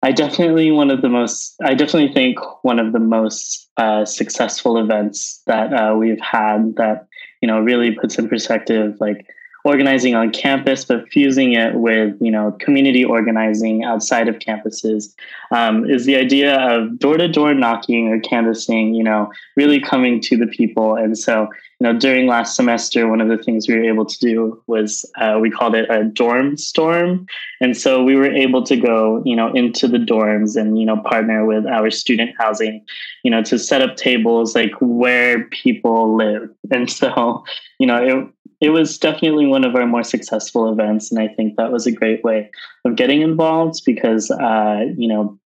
I 0.03 0.11
definitely, 0.11 0.69
one 0.69 0.91
of 0.91 1.01
the 1.01 1.09
most, 1.09 1.55
I 1.63 1.73
definitely 1.73 2.13
think 2.13 2.37
one 2.63 2.77
of 2.77 2.93
the 2.93 2.99
most 2.99 3.71
uh, 3.77 4.05
successful 4.05 4.77
events 4.77 5.41
that 5.47 5.73
uh, 5.73 5.95
we've 5.95 6.21
had 6.21 6.75
that, 6.75 7.07
you 7.41 7.47
know, 7.47 7.59
really 7.59 7.95
puts 7.95 8.19
in 8.19 8.29
perspective, 8.29 8.97
like, 8.99 9.25
organizing 9.63 10.15
on 10.15 10.31
campus, 10.31 10.85
but 10.85 11.07
fusing 11.09 11.53
it 11.53 11.75
with 11.75 12.15
you 12.21 12.31
know 12.31 12.51
community 12.59 13.03
organizing 13.03 13.83
outside 13.83 14.27
of 14.27 14.39
campuses 14.39 15.13
um, 15.51 15.89
is 15.89 16.05
the 16.05 16.15
idea 16.15 16.55
of 16.59 16.97
door 16.99 17.17
to 17.17 17.27
door 17.27 17.53
knocking 17.53 18.07
or 18.09 18.19
canvassing. 18.19 18.93
You 18.93 19.03
know, 19.03 19.31
really 19.55 19.79
coming 19.79 20.21
to 20.21 20.37
the 20.37 20.47
people. 20.47 20.95
And 20.95 21.17
so, 21.17 21.47
you 21.79 21.85
know, 21.87 21.97
during 21.97 22.27
last 22.27 22.55
semester, 22.55 23.07
one 23.07 23.21
of 23.21 23.27
the 23.27 23.37
things 23.37 23.67
we 23.67 23.75
were 23.75 23.83
able 23.83 24.05
to 24.05 24.19
do 24.19 24.61
was 24.67 25.05
uh, 25.17 25.37
we 25.41 25.49
called 25.49 25.75
it 25.75 25.89
a 25.89 26.03
dorm 26.03 26.57
storm. 26.57 27.25
And 27.61 27.75
so 27.75 28.03
we 28.03 28.15
were 28.15 28.31
able 28.31 28.63
to 28.63 28.77
go, 28.77 29.21
you 29.25 29.35
know, 29.35 29.51
into 29.53 29.87
the 29.87 29.97
dorms 29.97 30.55
and 30.59 30.79
you 30.79 30.85
know 30.85 30.97
partner 31.01 31.45
with 31.45 31.65
our 31.65 31.89
student 31.89 32.31
housing, 32.37 32.85
you 33.23 33.31
know, 33.31 33.43
to 33.43 33.59
set 33.59 33.81
up 33.81 33.97
tables 33.97 34.55
like 34.55 34.73
where 34.79 35.45
people 35.45 36.15
live. 36.15 36.49
And 36.71 36.89
so, 36.89 37.43
you 37.79 37.87
know, 37.87 38.03
it 38.03 38.29
it 38.61 38.69
was 38.71 38.97
definitely 38.97 39.45
one 39.45 39.63
of 39.63 39.75
our 39.75 39.85
more 39.85 40.03
successful 40.03 40.71
events 40.71 41.11
and 41.11 41.19
i 41.19 41.27
think 41.27 41.55
that 41.55 41.71
was 41.71 41.87
a 41.87 41.91
great 41.91 42.23
way 42.23 42.49
of 42.85 42.95
getting 42.95 43.21
involved 43.21 43.81
because 43.85 44.31
uh, 44.31 44.85
you 44.97 45.07
know 45.07 45.39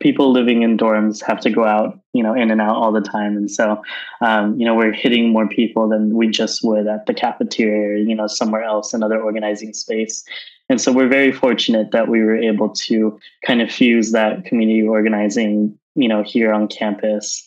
people 0.00 0.30
living 0.30 0.62
in 0.62 0.76
dorms 0.76 1.22
have 1.22 1.40
to 1.40 1.50
go 1.50 1.64
out 1.64 1.98
you 2.16 2.22
know 2.22 2.34
in 2.34 2.50
and 2.50 2.60
out 2.60 2.76
all 2.76 2.92
the 2.92 3.00
time. 3.00 3.36
And 3.36 3.50
so 3.50 3.82
um, 4.20 4.58
you 4.58 4.66
know 4.66 4.74
we're 4.74 4.92
hitting 4.92 5.30
more 5.30 5.46
people 5.46 5.88
than 5.88 6.16
we 6.16 6.28
just 6.28 6.64
would 6.64 6.86
at 6.86 7.06
the 7.06 7.14
cafeteria 7.14 7.94
or, 7.94 7.96
you 7.96 8.14
know 8.14 8.26
somewhere 8.26 8.62
else 8.62 8.92
another 8.92 9.20
organizing 9.20 9.72
space. 9.74 10.24
And 10.68 10.80
so 10.80 10.92
we're 10.92 11.08
very 11.08 11.30
fortunate 11.30 11.92
that 11.92 12.08
we 12.08 12.22
were 12.22 12.34
able 12.34 12.70
to 12.70 13.18
kind 13.46 13.62
of 13.62 13.70
fuse 13.70 14.10
that 14.12 14.44
community 14.46 14.82
organizing 14.82 15.78
you 15.94 16.08
know 16.08 16.22
here 16.22 16.52
on 16.52 16.68
campus 16.68 17.45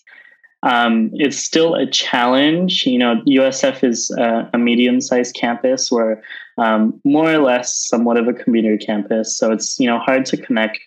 Um, 0.64 1.10
it's 1.14 1.38
still 1.38 1.76
a 1.76 1.86
challenge. 1.86 2.86
You 2.86 3.00
know, 3.00 3.22
USF 3.28 3.84
is 3.84 4.12
a, 4.12 4.50
a 4.54 4.58
medium-sized 4.58 5.36
campus. 5.36 5.92
We're 5.92 6.22
um, 6.58 7.00
more 7.06 7.32
or 7.32 7.38
less 7.40 7.76
somewhat 7.76 8.18
of 8.18 8.28
a 8.28 8.34
commuter 8.34 8.78
campus, 8.78 9.38
so 9.38 9.52
it's 9.52 9.80
you 9.80 9.88
know 9.88 10.00
hard 10.00 10.26
to 10.26 10.38
connect 10.38 10.80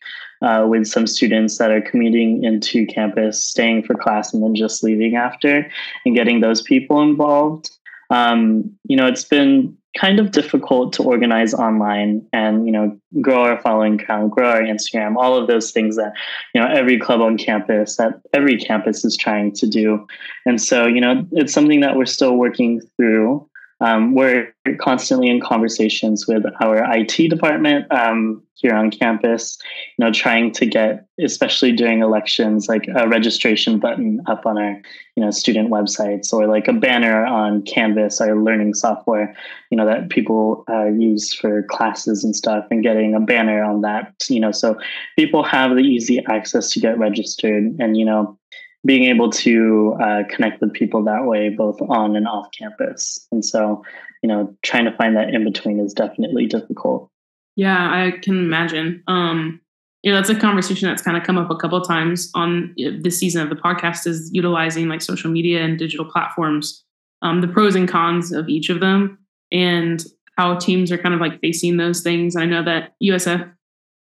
uh, 0.42 0.66
with 0.68 0.86
some 0.86 1.06
students 1.06 1.58
that 1.58 1.70
are 1.70 1.80
commuting 1.80 2.44
into 2.44 2.86
campus, 2.86 3.42
staying 3.42 3.84
for 3.84 3.94
class, 3.94 4.34
and 4.34 4.42
then 4.42 4.54
just 4.54 4.82
leaving 4.82 5.16
after, 5.16 5.70
and 6.04 6.14
getting 6.14 6.40
those 6.40 6.60
people 6.60 7.00
involved. 7.00 7.70
Um, 8.10 8.70
you 8.86 8.96
know, 8.96 9.06
it's 9.06 9.24
been 9.24 9.76
kind 9.96 10.18
of 10.18 10.30
difficult 10.30 10.92
to 10.94 11.02
organize 11.02 11.52
online 11.52 12.26
and 12.32 12.64
you 12.66 12.72
know 12.72 12.98
grow 13.20 13.42
our 13.44 13.60
following 13.60 13.98
count 13.98 14.30
grow 14.30 14.48
our 14.48 14.62
instagram 14.62 15.16
all 15.16 15.36
of 15.36 15.48
those 15.48 15.70
things 15.70 15.96
that 15.96 16.14
you 16.54 16.60
know 16.60 16.66
every 16.66 16.98
club 16.98 17.20
on 17.20 17.36
campus 17.36 17.96
that 17.96 18.20
every 18.32 18.56
campus 18.56 19.04
is 19.04 19.16
trying 19.16 19.52
to 19.52 19.66
do. 19.66 20.06
And 20.46 20.60
so 20.60 20.86
you 20.86 21.00
know 21.00 21.26
it's 21.32 21.52
something 21.52 21.80
that 21.80 21.96
we're 21.96 22.06
still 22.06 22.36
working 22.36 22.80
through 22.96 23.48
um, 23.82 24.14
we're 24.14 24.54
constantly 24.78 25.28
in 25.28 25.40
conversations 25.40 26.28
with 26.28 26.44
our 26.62 26.84
IT 26.94 27.28
department 27.28 27.90
um, 27.90 28.40
here 28.54 28.74
on 28.74 28.92
campus, 28.92 29.58
you 29.98 30.04
know, 30.04 30.12
trying 30.12 30.52
to 30.52 30.66
get, 30.66 31.04
especially 31.20 31.72
during 31.72 32.00
elections, 32.00 32.68
like 32.68 32.86
a 32.94 33.08
registration 33.08 33.80
button 33.80 34.22
up 34.26 34.46
on 34.46 34.56
our, 34.56 34.80
you 35.16 35.24
know, 35.24 35.32
student 35.32 35.68
websites 35.68 36.32
or 36.32 36.46
like 36.46 36.68
a 36.68 36.72
banner 36.72 37.26
on 37.26 37.62
Canvas, 37.62 38.20
our 38.20 38.36
learning 38.36 38.74
software, 38.74 39.34
you 39.70 39.76
know, 39.76 39.84
that 39.84 40.10
people 40.10 40.62
uh, 40.70 40.86
use 40.86 41.34
for 41.34 41.64
classes 41.64 42.22
and 42.22 42.36
stuff, 42.36 42.64
and 42.70 42.84
getting 42.84 43.16
a 43.16 43.20
banner 43.20 43.64
on 43.64 43.80
that, 43.80 44.14
you 44.28 44.38
know, 44.38 44.52
so 44.52 44.78
people 45.18 45.42
have 45.42 45.72
the 45.72 45.82
easy 45.82 46.24
access 46.26 46.70
to 46.70 46.78
get 46.78 46.96
registered 46.98 47.64
and, 47.80 47.96
you 47.96 48.04
know, 48.04 48.38
being 48.84 49.04
able 49.04 49.30
to 49.30 49.96
uh, 50.02 50.22
connect 50.28 50.60
with 50.60 50.72
people 50.72 51.04
that 51.04 51.24
way, 51.24 51.48
both 51.48 51.80
on 51.82 52.16
and 52.16 52.26
off 52.26 52.48
campus. 52.50 53.26
And 53.30 53.44
so, 53.44 53.84
you 54.22 54.28
know, 54.28 54.54
trying 54.62 54.84
to 54.86 54.96
find 54.96 55.16
that 55.16 55.32
in 55.32 55.44
between 55.44 55.78
is 55.78 55.94
definitely 55.94 56.46
difficult. 56.46 57.08
Yeah, 57.54 57.76
I 57.76 58.18
can 58.18 58.38
imagine. 58.38 59.02
Um, 59.06 59.60
you 60.02 60.10
know, 60.10 60.16
that's 60.16 60.30
a 60.30 60.34
conversation 60.34 60.88
that's 60.88 61.02
kind 61.02 61.16
of 61.16 61.22
come 61.22 61.38
up 61.38 61.50
a 61.50 61.56
couple 61.56 61.80
times 61.80 62.30
on 62.34 62.74
this 62.76 63.18
season 63.18 63.40
of 63.42 63.50
the 63.50 63.56
podcast 63.56 64.06
is 64.06 64.30
utilizing 64.32 64.88
like 64.88 65.00
social 65.00 65.30
media 65.30 65.62
and 65.62 65.78
digital 65.78 66.04
platforms, 66.04 66.82
um, 67.20 67.40
the 67.40 67.46
pros 67.46 67.76
and 67.76 67.88
cons 67.88 68.32
of 68.32 68.48
each 68.48 68.68
of 68.68 68.80
them, 68.80 69.18
and 69.52 70.04
how 70.36 70.56
teams 70.56 70.90
are 70.90 70.98
kind 70.98 71.14
of 71.14 71.20
like 71.20 71.40
facing 71.40 71.76
those 71.76 72.00
things. 72.00 72.34
I 72.34 72.46
know 72.46 72.64
that 72.64 72.94
USF, 73.00 73.48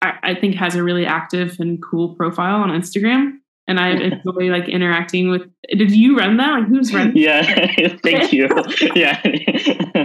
I, 0.03 0.13
I 0.23 0.35
think, 0.37 0.55
has 0.55 0.77
a 0.77 0.85
really 0.85 1.05
active 1.05 1.57
and 1.59 1.83
cool 1.83 2.15
profile 2.15 2.63
on 2.63 2.69
Instagram 2.71 3.39
and 3.69 3.79
I 3.79 3.91
enjoy 3.91 4.51
like 4.51 4.69
interacting 4.69 5.31
with. 5.31 5.43
Did 5.69 5.93
you 5.93 6.17
run 6.17 6.39
that? 6.39 6.61
Like, 6.61 6.69
who's 6.69 6.93
running? 6.93 7.17
Yeah, 7.17 7.43
thank 8.03 8.33
you. 8.33 8.49
yeah, 8.97 9.21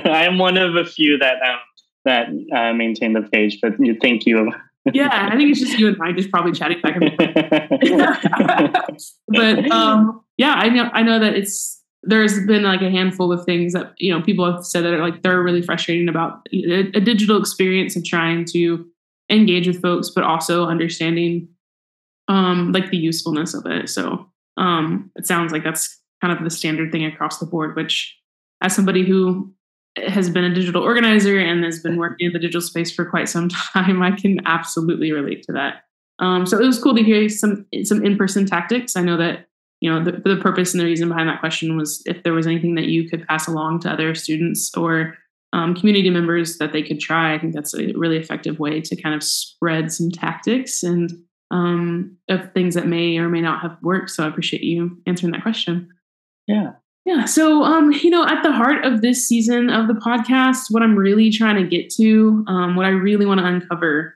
I'm 0.06 0.38
one 0.38 0.58
of 0.58 0.76
a 0.76 0.86
few 0.86 1.18
that 1.18 1.36
um, 1.42 1.60
that 2.06 2.28
uh, 2.56 2.74
maintain 2.74 3.14
the 3.14 3.22
page, 3.22 3.60
but 3.62 3.74
thank 4.02 4.26
you. 4.26 4.52
yeah, 4.94 5.30
I 5.32 5.38
think 5.38 5.52
it's 5.52 5.62
just 5.62 5.80
you 5.80 5.88
and 5.88 5.98
I 6.04 6.12
just 6.12 6.30
probably 6.30 6.52
chatting 6.52 6.82
back 6.82 6.98
and 6.98 7.16
forth. 7.16 7.34
but 9.30 9.72
um, 9.72 10.22
yeah, 10.38 10.56
I 10.56 10.70
know 10.70 10.90
I 10.94 11.02
know 11.02 11.20
that 11.20 11.34
it's 11.34 11.82
there's 12.04 12.46
been 12.46 12.64
like 12.64 12.82
a 12.82 12.90
handful 12.92 13.32
of 13.32 13.46
things 13.46 13.72
that 13.72 13.94
you 13.98 14.14
know 14.14 14.22
people 14.22 14.52
have 14.52 14.66
said 14.66 14.84
that 14.84 14.94
are 14.94 15.02
like 15.02 15.22
they're 15.24 15.42
really 15.42 15.62
frustrating 15.62 16.10
about 16.10 16.46
a, 16.52 16.80
a 16.94 17.00
digital 17.00 17.40
experience 17.40 17.96
of 17.96 18.04
trying 18.04 18.44
to 18.46 18.86
engage 19.30 19.68
with 19.68 19.82
folks, 19.82 20.10
but 20.10 20.26
also 20.26 20.66
understanding 20.66 21.48
um, 22.28 22.72
like 22.72 22.90
the 22.90 22.98
usefulness 22.98 23.54
of 23.54 23.66
it. 23.66 23.90
So 23.90 24.30
um, 24.58 25.12
it 25.16 25.26
sounds 25.26 25.52
like 25.52 25.64
that's 25.64 26.00
kind 26.22 26.38
of 26.38 26.44
the 26.44 26.50
standard 26.50 26.92
thing 26.92 27.06
across 27.06 27.40
the 27.40 27.46
board, 27.46 27.76
which 27.76 28.18
as 28.62 28.76
somebody 28.76 29.06
who 29.06 29.54
has 29.98 30.30
been 30.30 30.44
a 30.44 30.54
digital 30.54 30.82
organizer 30.82 31.38
and 31.38 31.64
has 31.64 31.80
been 31.80 31.98
working 31.98 32.28
in 32.28 32.34
the 32.34 32.40
digital 32.40 32.62
space 32.62 32.92
for 32.92 33.06
quite 33.06 33.30
some 33.30 33.50
time, 33.74 34.02
I 34.02 34.12
can 34.12 34.40
absolutely 34.46 35.12
relate 35.12 35.44
to 35.44 35.54
that. 35.54 35.84
Um, 36.20 36.46
so 36.46 36.60
it 36.60 36.66
was 36.66 36.82
cool 36.82 36.96
to 36.96 37.04
hear 37.04 37.28
some 37.28 37.66
some 37.84 38.06
in 38.06 38.18
person 38.18 38.46
tactics. 38.46 38.96
I 38.96 39.02
know 39.02 39.18
that 39.18 39.48
you 39.82 39.92
know 39.92 40.04
the, 40.04 40.12
the 40.12 40.38
purpose 40.42 40.74
and 40.74 40.80
the 40.80 40.86
reason 40.86 41.10
behind 41.10 41.28
that 41.28 41.40
question 41.40 41.76
was 41.76 42.02
if 42.06 42.24
there 42.24 42.34
was 42.34 42.48
anything 42.48 42.76
that 42.76 42.86
you 42.86 43.10
could 43.10 43.28
pass 43.28 43.48
along 43.48 43.80
to 43.82 43.92
other 43.92 44.14
students 44.16 44.72
or 44.78 45.18
um, 45.54 45.76
community 45.76 46.10
members 46.10 46.58
that 46.58 46.74
they 46.74 46.82
could 46.82 47.00
try. 47.00 47.34
I 47.34 47.40
think 47.40 47.54
that's 47.54 47.74
a 47.76 47.94
really 47.94 48.18
effective 48.18 48.60
way 48.60 48.82
to 48.82 48.96
kind 48.96 49.14
of 49.16 49.24
spread 49.24 49.92
some 49.92 50.10
tactics 50.10 50.82
and 50.82 51.12
um, 51.54 52.18
of 52.30 52.52
things 52.54 52.74
that 52.74 52.88
may 52.88 53.18
or 53.18 53.30
may 53.30 53.40
not 53.40 53.62
have 53.62 53.78
worked. 53.84 54.10
So 54.10 54.26
I 54.26 54.28
appreciate 54.28 54.64
you 54.64 54.98
answering 55.06 55.32
that 55.34 55.44
question. 55.44 55.88
Yeah. 56.48 56.72
Yeah. 57.06 57.26
So, 57.26 57.64
um, 57.64 57.92
you 57.92 58.10
know, 58.10 58.26
at 58.26 58.42
the 58.42 58.52
heart 58.52 58.84
of 58.84 59.02
this 59.02 59.28
season 59.28 59.70
of 59.70 59.88
the 59.88 59.94
podcast, 59.94 60.72
what 60.72 60.82
I'm 60.82 60.96
really 60.96 61.30
trying 61.30 61.58
to 61.58 61.70
get 61.70 61.92
to, 61.96 62.44
um, 62.48 62.76
what 62.76 62.88
I 62.88 62.90
really 62.90 63.26
want 63.26 63.40
to 63.40 63.46
uncover 63.46 64.16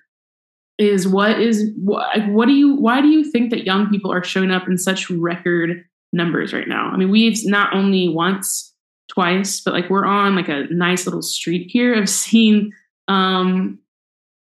is 0.79 1.07
what 1.07 1.39
is 1.39 1.71
what, 1.75 2.27
what 2.29 2.47
do 2.47 2.53
you 2.53 2.75
why 2.75 3.01
do 3.01 3.07
you 3.07 3.23
think 3.23 3.49
that 3.49 3.65
young 3.65 3.89
people 3.89 4.11
are 4.11 4.23
showing 4.23 4.51
up 4.51 4.67
in 4.67 4.77
such 4.77 5.09
record 5.09 5.83
numbers 6.13 6.53
right 6.53 6.67
now? 6.67 6.89
I 6.89 6.97
mean, 6.97 7.11
we've 7.11 7.37
not 7.45 7.73
only 7.73 8.09
once, 8.09 8.73
twice, 9.09 9.61
but 9.61 9.73
like 9.73 9.89
we're 9.89 10.05
on 10.05 10.35
like 10.35 10.49
a 10.49 10.65
nice 10.71 11.05
little 11.05 11.21
streak 11.21 11.69
here 11.69 11.93
of 11.93 12.09
seeing 12.09 12.71
um 13.07 13.79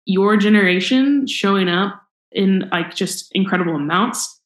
your 0.05 0.37
generation 0.37 1.27
showing 1.27 1.67
up 1.67 2.01
in 2.31 2.67
like 2.71 2.95
just 2.95 3.29
incredible 3.33 3.75
amounts. 3.75 4.39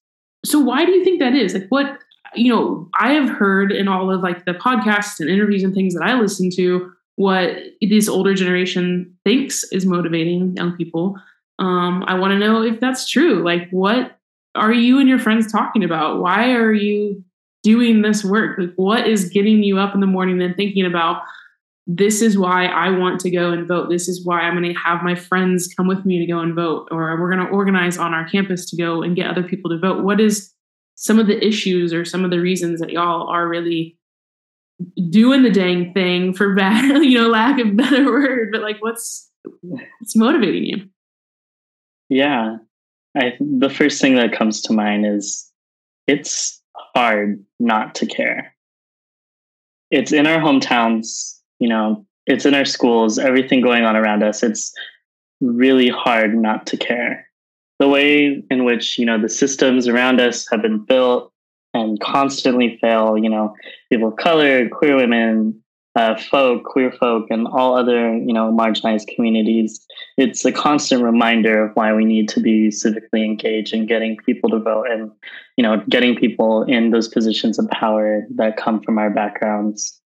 So 0.46 0.60
why 0.60 0.86
do 0.86 0.92
you 0.92 1.04
think 1.04 1.20
that 1.20 1.34
is? 1.34 1.54
Like 1.54 1.68
what 1.70 2.00
you 2.34 2.54
know, 2.54 2.90
I 3.00 3.12
have 3.12 3.30
heard 3.30 3.72
in 3.72 3.88
all 3.88 4.10
of 4.10 4.22
like 4.22 4.46
the 4.46 4.54
podcasts 4.54 5.20
and 5.20 5.30
interviews 5.30 5.64
and 5.64 5.74
things 5.74 5.94
that 5.94 6.04
I 6.04 6.14
listen 6.20 6.50
to 6.56 6.92
what 7.16 7.58
this 7.82 8.08
older 8.08 8.34
generation 8.34 9.16
thinks 9.26 9.64
is 9.72 9.86
motivating 9.86 10.56
young 10.56 10.76
people. 10.78 11.18
Um, 11.60 12.04
I 12.08 12.16
want 12.16 12.32
to 12.32 12.40
know 12.40 12.64
if 12.64 12.80
that's 12.80 13.10
true. 13.10 13.44
Like, 13.44 13.70
what 13.70 14.18
are 14.56 14.74
you 14.74 15.00
and 15.00 15.08
your 15.08 15.20
friends 15.20 15.52
talking 15.52 15.84
about? 15.84 16.20
Why 16.20 16.54
are 16.54 16.74
you 16.74 17.24
doing 17.64 18.02
this 18.02 18.24
work? 18.24 18.58
Like, 18.58 18.74
what 18.76 19.08
is 19.08 19.30
getting 19.30 19.62
you 19.62 19.78
up 19.78 19.94
in 19.94 20.00
the 20.00 20.08
morning 20.08 20.42
and 20.42 20.56
thinking 20.56 20.86
about 20.86 21.22
this 21.88 22.22
is 22.22 22.38
why 22.38 22.66
I 22.66 22.90
want 22.90 23.20
to 23.22 23.32
go 23.32 23.52
and 23.52 23.68
vote. 23.68 23.90
This 23.90 24.08
is 24.08 24.26
why 24.26 24.42
I'm 24.42 24.56
going 24.56 24.72
to 24.72 24.80
have 24.80 25.02
my 25.04 25.16
friends 25.16 25.74
come 25.76 25.88
with 25.88 26.06
me 26.06 26.20
to 26.20 26.32
go 26.32 26.40
and 26.40 26.54
vote, 26.54 26.88
or 26.92 27.20
we're 27.20 27.32
going 27.32 27.46
to 27.46 27.52
organize 27.52 27.98
on 27.98 28.14
our 28.14 28.28
campus 28.30 28.70
to 28.70 28.78
go 28.78 29.02
and 29.02 29.16
get 29.16 29.28
other 29.28 29.44
people 29.44 29.72
to 29.72 29.80
vote. 29.80 30.04
What 30.04 30.22
is 30.22 30.54
some 30.96 31.18
of 31.18 31.28
the 31.28 31.46
issues 31.46 31.94
or 31.94 32.06
some 32.06 32.24
of 32.24 32.30
the 32.30 32.40
reasons 32.40 32.80
that 32.80 32.92
y'all 32.92 33.28
are 33.28 33.48
really 33.48 33.98
doing 35.10 35.44
the 35.44 35.50
dang 35.50 35.94
thing 35.94 36.34
for 36.34 36.58
you 36.60 37.20
know, 37.20 37.28
lack 37.28 37.60
of 37.60 37.76
better 37.76 38.06
word, 38.06 38.50
but 38.52 38.62
like 38.62 38.78
what's 38.80 39.30
what's 39.62 40.16
motivating 40.16 40.66
you? 40.66 40.90
Yeah. 42.10 42.58
I 43.18 43.34
the 43.40 43.70
first 43.70 44.00
thing 44.00 44.16
that 44.16 44.32
comes 44.34 44.62
to 44.64 44.74
mind 44.74 45.06
is 45.06 45.50
it's 46.08 46.62
hard 46.76 47.44
not 47.60 47.96
to 47.96 48.06
care. 48.06 48.56
It's 49.90 50.12
in 50.12 50.28
our 50.28 50.40
hometowns 50.40 51.41
you 51.62 51.70
know, 51.70 52.06
it's 52.26 52.46
in 52.46 52.56
our 52.56 52.66
schools, 52.66 53.20
everything 53.20 53.62
going 53.62 53.84
on 53.84 53.96
around 53.96 54.24
us. 54.24 54.42
It's 54.44 54.74
really 55.40 55.90
hard 55.90 56.36
not 56.36 56.66
to 56.68 56.78
care. 56.78 57.28
The 57.80 57.88
way 57.88 58.44
in 58.50 58.66
which, 58.66 58.98
you 58.98 59.06
know, 59.06 59.22
the 59.22 59.30
systems 59.30 59.88
around 59.88 60.20
us 60.20 60.48
have 60.52 60.64
been 60.64 60.84
built 60.84 61.32
and 61.74 62.00
constantly 62.00 62.78
fail, 62.82 63.18
you 63.18 63.30
know, 63.30 63.56
people 63.92 64.10
of 64.10 64.18
color, 64.18 64.68
queer 64.70 64.96
women, 64.98 65.62
uh, 65.96 66.16
folk, 66.16 66.64
queer 66.64 66.92
folk, 66.92 67.28
and 67.30 67.48
all 67.48 67.76
other, 67.76 68.16
you 68.16 68.34
know, 68.34 68.52
marginalized 68.52 69.08
communities. 69.14 69.86
It's 70.18 70.44
a 70.46 70.52
constant 70.52 71.04
reminder 71.04 71.66
of 71.66 71.76
why 71.76 71.94
we 71.94 72.06
need 72.06 72.28
to 72.30 72.40
be 72.40 72.70
civically 72.70 73.24
engaged 73.24 73.74
in 73.74 73.86
getting 73.86 74.18
people 74.18 74.50
to 74.50 74.60
vote 74.60 74.88
and, 74.90 75.12
you 75.58 75.64
know, 75.64 75.84
getting 75.90 76.16
people 76.16 76.64
in 76.64 76.90
those 76.90 77.08
positions 77.08 77.60
of 77.60 77.70
power 77.70 78.26
that 78.36 78.58
come 78.58 78.82
from 78.82 78.98
our 78.98 79.12
backgrounds 79.12 80.02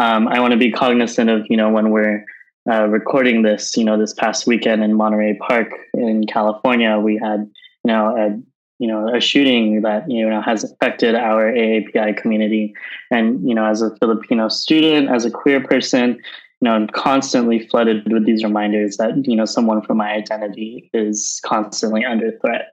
um, 0.00 0.28
I 0.28 0.40
want 0.40 0.52
to 0.52 0.58
be 0.58 0.72
cognizant 0.72 1.28
of, 1.28 1.46
you 1.50 1.58
know, 1.58 1.68
when 1.68 1.90
we're 1.90 2.24
uh, 2.70 2.86
recording 2.86 3.42
this, 3.42 3.76
you 3.76 3.84
know, 3.84 3.98
this 3.98 4.14
past 4.14 4.46
weekend 4.46 4.82
in 4.82 4.94
Monterey 4.94 5.36
Park 5.46 5.68
in 5.92 6.26
California, 6.26 6.98
we 6.98 7.18
had, 7.22 7.40
you 7.84 7.92
know, 7.92 8.16
a, 8.16 8.40
you 8.78 8.88
know, 8.88 9.14
a 9.14 9.20
shooting 9.20 9.82
that, 9.82 10.10
you 10.10 10.26
know, 10.26 10.40
has 10.40 10.64
affected 10.64 11.14
our 11.14 11.52
AAPI 11.52 12.16
community. 12.16 12.72
And, 13.10 13.46
you 13.46 13.54
know, 13.54 13.66
as 13.66 13.82
a 13.82 13.94
Filipino 13.96 14.48
student, 14.48 15.10
as 15.10 15.26
a 15.26 15.30
queer 15.30 15.62
person, 15.62 16.14
you 16.14 16.62
know, 16.62 16.72
I'm 16.72 16.86
constantly 16.88 17.68
flooded 17.68 18.10
with 18.10 18.24
these 18.24 18.42
reminders 18.42 18.96
that, 18.96 19.26
you 19.26 19.36
know, 19.36 19.44
someone 19.44 19.82
from 19.82 19.98
my 19.98 20.12
identity 20.12 20.88
is 20.94 21.42
constantly 21.44 22.06
under 22.06 22.32
threat. 22.38 22.72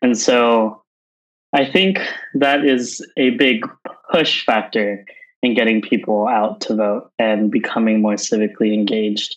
And 0.00 0.16
so 0.16 0.80
I 1.52 1.64
think 1.64 1.98
that 2.34 2.64
is 2.64 3.04
a 3.16 3.30
big 3.30 3.66
push 4.12 4.46
factor 4.46 5.04
and 5.42 5.56
getting 5.56 5.80
people 5.80 6.26
out 6.26 6.60
to 6.62 6.74
vote 6.74 7.10
and 7.18 7.50
becoming 7.50 8.02
more 8.02 8.14
civically 8.14 8.74
engaged. 8.74 9.36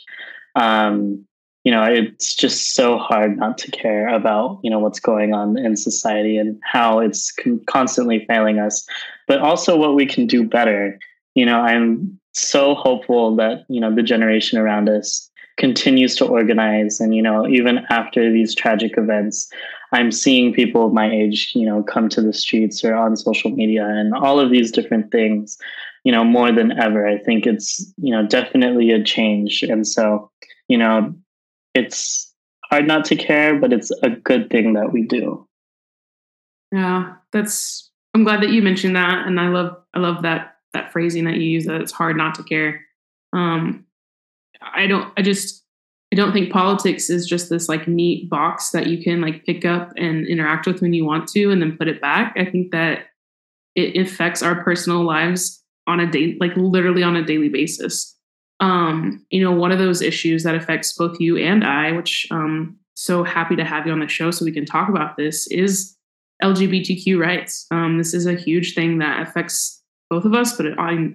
Um, 0.55 1.25
you 1.63 1.71
know, 1.71 1.83
it's 1.83 2.33
just 2.33 2.73
so 2.73 2.97
hard 2.97 3.37
not 3.37 3.57
to 3.59 3.71
care 3.71 4.07
about, 4.07 4.59
you 4.63 4.69
know, 4.71 4.79
what's 4.79 4.99
going 4.99 5.33
on 5.33 5.57
in 5.57 5.75
society 5.77 6.37
and 6.37 6.59
how 6.63 6.99
it's 6.99 7.31
con- 7.31 7.61
constantly 7.67 8.25
failing 8.25 8.57
us, 8.57 8.83
but 9.27 9.39
also 9.39 9.77
what 9.77 9.95
we 9.95 10.07
can 10.07 10.25
do 10.25 10.43
better. 10.43 10.97
You 11.35 11.45
know, 11.45 11.59
I'm 11.59 12.19
so 12.33 12.73
hopeful 12.73 13.35
that, 13.35 13.65
you 13.69 13.79
know, 13.79 13.93
the 13.93 14.01
generation 14.01 14.57
around 14.57 14.89
us 14.89 15.29
continues 15.57 16.15
to 16.15 16.25
organize. 16.25 16.99
And, 16.99 17.13
you 17.13 17.21
know, 17.21 17.47
even 17.47 17.85
after 17.89 18.31
these 18.31 18.55
tragic 18.55 18.97
events, 18.97 19.47
I'm 19.91 20.11
seeing 20.11 20.53
people 20.53 20.87
of 20.87 20.93
my 20.93 21.11
age, 21.11 21.51
you 21.53 21.65
know, 21.65 21.83
come 21.83 22.09
to 22.09 22.21
the 22.21 22.33
streets 22.33 22.83
or 22.83 22.95
on 22.95 23.15
social 23.15 23.51
media 23.51 23.85
and 23.85 24.15
all 24.15 24.39
of 24.39 24.49
these 24.49 24.71
different 24.71 25.11
things, 25.11 25.57
you 26.03 26.11
know, 26.11 26.23
more 26.23 26.51
than 26.51 26.79
ever. 26.79 27.07
I 27.07 27.17
think 27.17 27.45
it's, 27.45 27.93
you 27.97 28.11
know, 28.11 28.25
definitely 28.25 28.91
a 28.91 29.03
change. 29.03 29.63
And 29.63 29.87
so, 29.87 30.31
you 30.67 30.77
know, 30.77 31.13
it's 31.73 32.33
hard 32.69 32.87
not 32.87 33.05
to 33.05 33.15
care, 33.15 33.59
but 33.59 33.73
it's 33.73 33.91
a 34.01 34.09
good 34.09 34.49
thing 34.49 34.73
that 34.73 34.91
we 34.91 35.03
do. 35.03 35.47
Yeah, 36.71 37.15
that's 37.31 37.91
I'm 38.13 38.23
glad 38.23 38.41
that 38.41 38.51
you 38.51 38.61
mentioned 38.61 38.95
that. 38.95 39.27
And 39.27 39.39
I 39.39 39.49
love 39.49 39.77
I 39.93 39.99
love 39.99 40.23
that 40.23 40.55
that 40.73 40.91
phrasing 40.91 41.25
that 41.25 41.35
you 41.35 41.43
use 41.43 41.65
that 41.65 41.81
it's 41.81 41.91
hard 41.91 42.17
not 42.17 42.35
to 42.35 42.43
care. 42.43 42.81
Um 43.33 43.85
I 44.61 44.87
don't 44.87 45.11
I 45.17 45.21
just 45.21 45.63
I 46.13 46.15
don't 46.15 46.33
think 46.33 46.51
politics 46.51 47.09
is 47.09 47.25
just 47.27 47.49
this 47.49 47.69
like 47.69 47.87
neat 47.87 48.29
box 48.29 48.71
that 48.71 48.87
you 48.87 49.03
can 49.03 49.21
like 49.21 49.45
pick 49.45 49.65
up 49.65 49.91
and 49.97 50.27
interact 50.27 50.65
with 50.65 50.81
when 50.81 50.93
you 50.93 51.05
want 51.05 51.27
to 51.29 51.51
and 51.51 51.61
then 51.61 51.77
put 51.77 51.87
it 51.87 52.01
back. 52.01 52.35
I 52.37 52.45
think 52.45 52.71
that 52.71 53.07
it 53.75 53.95
affects 53.97 54.43
our 54.43 54.63
personal 54.63 55.03
lives 55.03 55.60
on 55.87 55.99
a 55.99 56.09
day 56.09 56.37
like 56.39 56.55
literally 56.55 57.03
on 57.03 57.15
a 57.15 57.25
daily 57.25 57.49
basis. 57.49 58.15
Um, 58.59 59.25
you 59.31 59.43
know, 59.43 59.51
one 59.51 59.71
of 59.71 59.79
those 59.79 60.01
issues 60.01 60.43
that 60.43 60.55
affects 60.55 60.93
both 60.93 61.19
you 61.19 61.37
and 61.37 61.63
I, 61.63 61.91
which 61.93 62.27
um 62.31 62.77
so 62.93 63.23
happy 63.23 63.55
to 63.55 63.65
have 63.65 63.87
you 63.87 63.93
on 63.93 63.99
the 63.99 64.07
show 64.07 64.29
so 64.29 64.45
we 64.45 64.51
can 64.51 64.65
talk 64.65 64.89
about 64.89 65.17
this 65.17 65.47
is 65.47 65.97
LGBTQ 66.43 67.19
rights. 67.19 67.65
Um, 67.71 67.97
this 67.97 68.13
is 68.13 68.25
a 68.25 68.33
huge 68.33 68.75
thing 68.75 68.99
that 68.99 69.21
affects 69.27 69.81
both 70.09 70.25
of 70.25 70.33
us, 70.33 70.55
but 70.55 70.65
it, 70.65 70.77
I, 70.77 71.09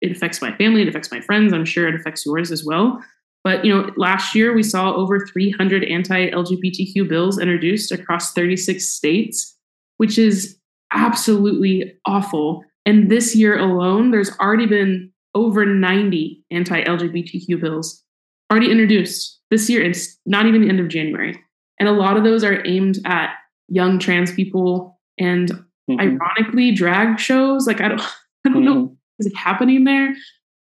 it 0.00 0.12
affects 0.12 0.42
my 0.42 0.54
family, 0.56 0.82
it 0.82 0.88
affects 0.88 1.10
my 1.10 1.20
friends. 1.20 1.52
I'm 1.52 1.64
sure 1.64 1.88
it 1.88 1.94
affects 1.94 2.26
yours 2.26 2.50
as 2.50 2.64
well. 2.64 3.02
But 3.42 3.64
you 3.64 3.72
know, 3.74 3.90
last 3.96 4.34
year 4.34 4.54
we 4.54 4.62
saw 4.62 4.92
over 4.94 5.26
300 5.26 5.84
anti-LGBTQ 5.84 7.08
bills 7.08 7.38
introduced 7.38 7.92
across 7.92 8.32
36 8.32 8.86
states, 8.86 9.56
which 9.96 10.18
is 10.18 10.58
absolutely 10.92 11.94
awful. 12.06 12.64
And 12.90 13.08
this 13.08 13.36
year 13.36 13.56
alone, 13.56 14.10
there's 14.10 14.36
already 14.40 14.66
been 14.66 15.12
over 15.36 15.64
90 15.64 16.42
anti-LGBTQ 16.50 17.60
bills 17.60 18.02
already 18.50 18.68
introduced 18.68 19.38
this 19.48 19.70
year. 19.70 19.80
It's 19.80 20.18
not 20.26 20.46
even 20.46 20.62
the 20.62 20.68
end 20.68 20.80
of 20.80 20.88
January. 20.88 21.40
And 21.78 21.88
a 21.88 21.92
lot 21.92 22.16
of 22.16 22.24
those 22.24 22.42
are 22.42 22.66
aimed 22.66 22.98
at 23.04 23.30
young 23.68 24.00
trans 24.00 24.34
people 24.34 24.98
and 25.18 25.52
mm-hmm. 25.88 26.00
ironically 26.00 26.72
drag 26.72 27.20
shows. 27.20 27.64
Like 27.68 27.80
I 27.80 27.86
don't 27.86 28.00
I 28.44 28.48
don't 28.48 28.54
mm-hmm. 28.54 28.64
know 28.64 28.96
what's 29.18 29.36
happening 29.36 29.84
there, 29.84 30.12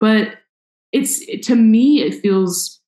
but 0.00 0.38
it's 0.90 1.24
to 1.46 1.54
me 1.54 2.02
it 2.02 2.20
feels 2.20 2.80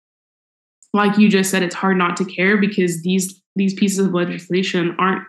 like 0.93 1.17
you 1.17 1.29
just 1.29 1.53
said 1.53 1.63
it's 1.63 1.77
hard 1.77 1.97
not 1.97 2.17
to 2.17 2.25
care 2.25 2.57
because 2.57 3.03
these 3.03 3.41
these 3.55 3.75
pieces 3.75 4.05
of 4.05 4.15
legislation 4.15 4.97
aren't 4.99 5.23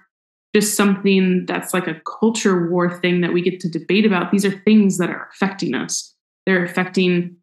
just 0.56 0.76
something 0.76 1.46
that's 1.46 1.74
like 1.74 1.88
a 1.88 2.02
culture 2.20 2.70
war 2.70 3.00
thing 3.00 3.22
that 3.22 3.34
we 3.34 3.42
get 3.42 3.60
to 3.60 3.70
debate 3.70 4.06
about. 4.06 4.32
These 4.32 4.46
are 4.46 4.52
things 4.52 4.98
that 4.98 5.10
are 5.10 5.28
affecting 5.32 5.76
us. 5.76 6.16
They're 6.46 6.64
affecting 6.64 7.36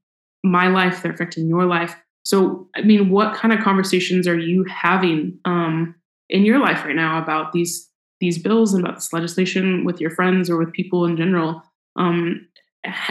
my 0.42 0.68
life, 0.68 1.02
they're 1.02 1.12
affecting 1.12 1.48
your 1.48 1.64
life. 1.64 1.96
So, 2.24 2.68
I 2.74 2.82
mean, 2.82 3.10
what 3.10 3.34
kind 3.34 3.54
of 3.54 3.60
conversations 3.60 4.26
are 4.26 4.38
you 4.38 4.64
having 4.64 5.38
um, 5.44 5.94
in 6.28 6.44
your 6.44 6.58
life 6.58 6.84
right 6.84 6.96
now 6.96 7.22
about 7.22 7.52
these 7.52 7.88
these 8.18 8.42
bills 8.42 8.72
and 8.72 8.82
about 8.82 8.96
this 8.96 9.12
legislation 9.12 9.84
with 9.84 10.00
your 10.00 10.10
friends 10.10 10.48
or 10.50 10.56
with 10.56 10.72
people 10.72 11.04
in 11.04 11.16
general? 11.16 11.62
Um, 11.96 12.48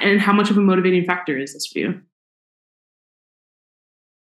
and 0.01 0.19
how 0.19 0.33
much 0.33 0.49
of 0.49 0.57
a 0.57 0.61
motivating 0.61 1.05
factor 1.05 1.37
is 1.37 1.53
this 1.53 1.67
for 1.67 1.79
you? 1.79 2.01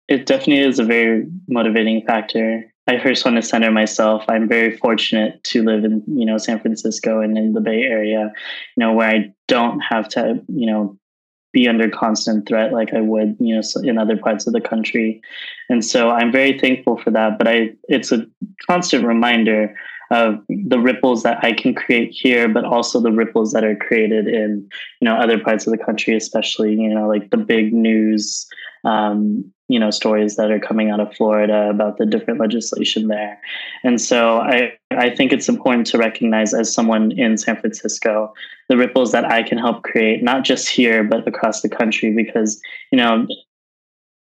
It 0.08 0.24
definitely 0.24 0.60
is 0.60 0.78
a 0.78 0.84
very 0.84 1.26
motivating 1.48 2.02
factor. 2.06 2.64
I 2.88 2.98
first 2.98 3.24
want 3.24 3.36
to 3.36 3.42
center 3.42 3.70
myself. 3.70 4.24
I'm 4.28 4.48
very 4.48 4.76
fortunate 4.78 5.44
to 5.44 5.62
live 5.62 5.84
in, 5.84 6.02
you 6.06 6.24
know, 6.24 6.38
San 6.38 6.58
Francisco 6.58 7.20
and 7.20 7.36
in 7.36 7.52
the 7.52 7.60
Bay 7.60 7.82
Area, 7.82 8.32
you 8.76 8.80
know, 8.80 8.94
where 8.94 9.10
I 9.10 9.34
don't 9.46 9.80
have 9.80 10.08
to, 10.10 10.42
you 10.48 10.66
know, 10.66 10.98
be 11.52 11.68
under 11.68 11.88
constant 11.90 12.48
threat 12.48 12.72
like 12.72 12.94
I 12.94 13.00
would, 13.00 13.36
you 13.40 13.54
know, 13.54 13.62
in 13.82 13.98
other 13.98 14.16
parts 14.16 14.46
of 14.46 14.54
the 14.54 14.60
country. 14.60 15.20
And 15.68 15.84
so 15.84 16.10
I'm 16.10 16.32
very 16.32 16.58
thankful 16.58 16.98
for 16.98 17.10
that. 17.10 17.36
But 17.36 17.46
I, 17.46 17.70
it's 17.88 18.10
a 18.10 18.26
constant 18.66 19.04
reminder 19.04 19.76
of 20.10 20.42
the 20.48 20.78
ripples 20.78 21.22
that 21.24 21.44
I 21.44 21.52
can 21.52 21.74
create 21.74 22.10
here, 22.10 22.48
but 22.48 22.64
also 22.64 23.00
the 23.00 23.12
ripples 23.12 23.52
that 23.52 23.64
are 23.64 23.76
created 23.76 24.26
in, 24.26 24.66
you 25.00 25.04
know, 25.04 25.14
other 25.14 25.38
parts 25.38 25.66
of 25.66 25.72
the 25.72 25.84
country, 25.84 26.16
especially, 26.16 26.72
you 26.72 26.88
know, 26.88 27.06
like 27.06 27.28
the 27.28 27.36
big 27.36 27.74
news, 27.74 28.46
um, 28.84 29.52
you 29.68 29.78
know 29.78 29.90
stories 29.90 30.36
that 30.36 30.50
are 30.50 30.58
coming 30.58 30.90
out 30.90 31.00
of 31.00 31.14
Florida 31.14 31.68
about 31.70 31.98
the 31.98 32.06
different 32.06 32.40
legislation 32.40 33.08
there. 33.08 33.40
And 33.84 34.00
so 34.00 34.38
I 34.38 34.72
I 34.90 35.10
think 35.10 35.32
it's 35.32 35.48
important 35.48 35.86
to 35.88 35.98
recognize 35.98 36.54
as 36.54 36.72
someone 36.72 37.12
in 37.12 37.36
San 37.36 37.56
Francisco 37.56 38.32
the 38.68 38.76
ripples 38.76 39.12
that 39.12 39.24
I 39.24 39.42
can 39.42 39.58
help 39.58 39.82
create 39.82 40.22
not 40.22 40.44
just 40.44 40.68
here 40.68 41.04
but 41.04 41.26
across 41.28 41.60
the 41.62 41.68
country 41.68 42.14
because 42.14 42.60
you 42.90 42.98
know 42.98 43.26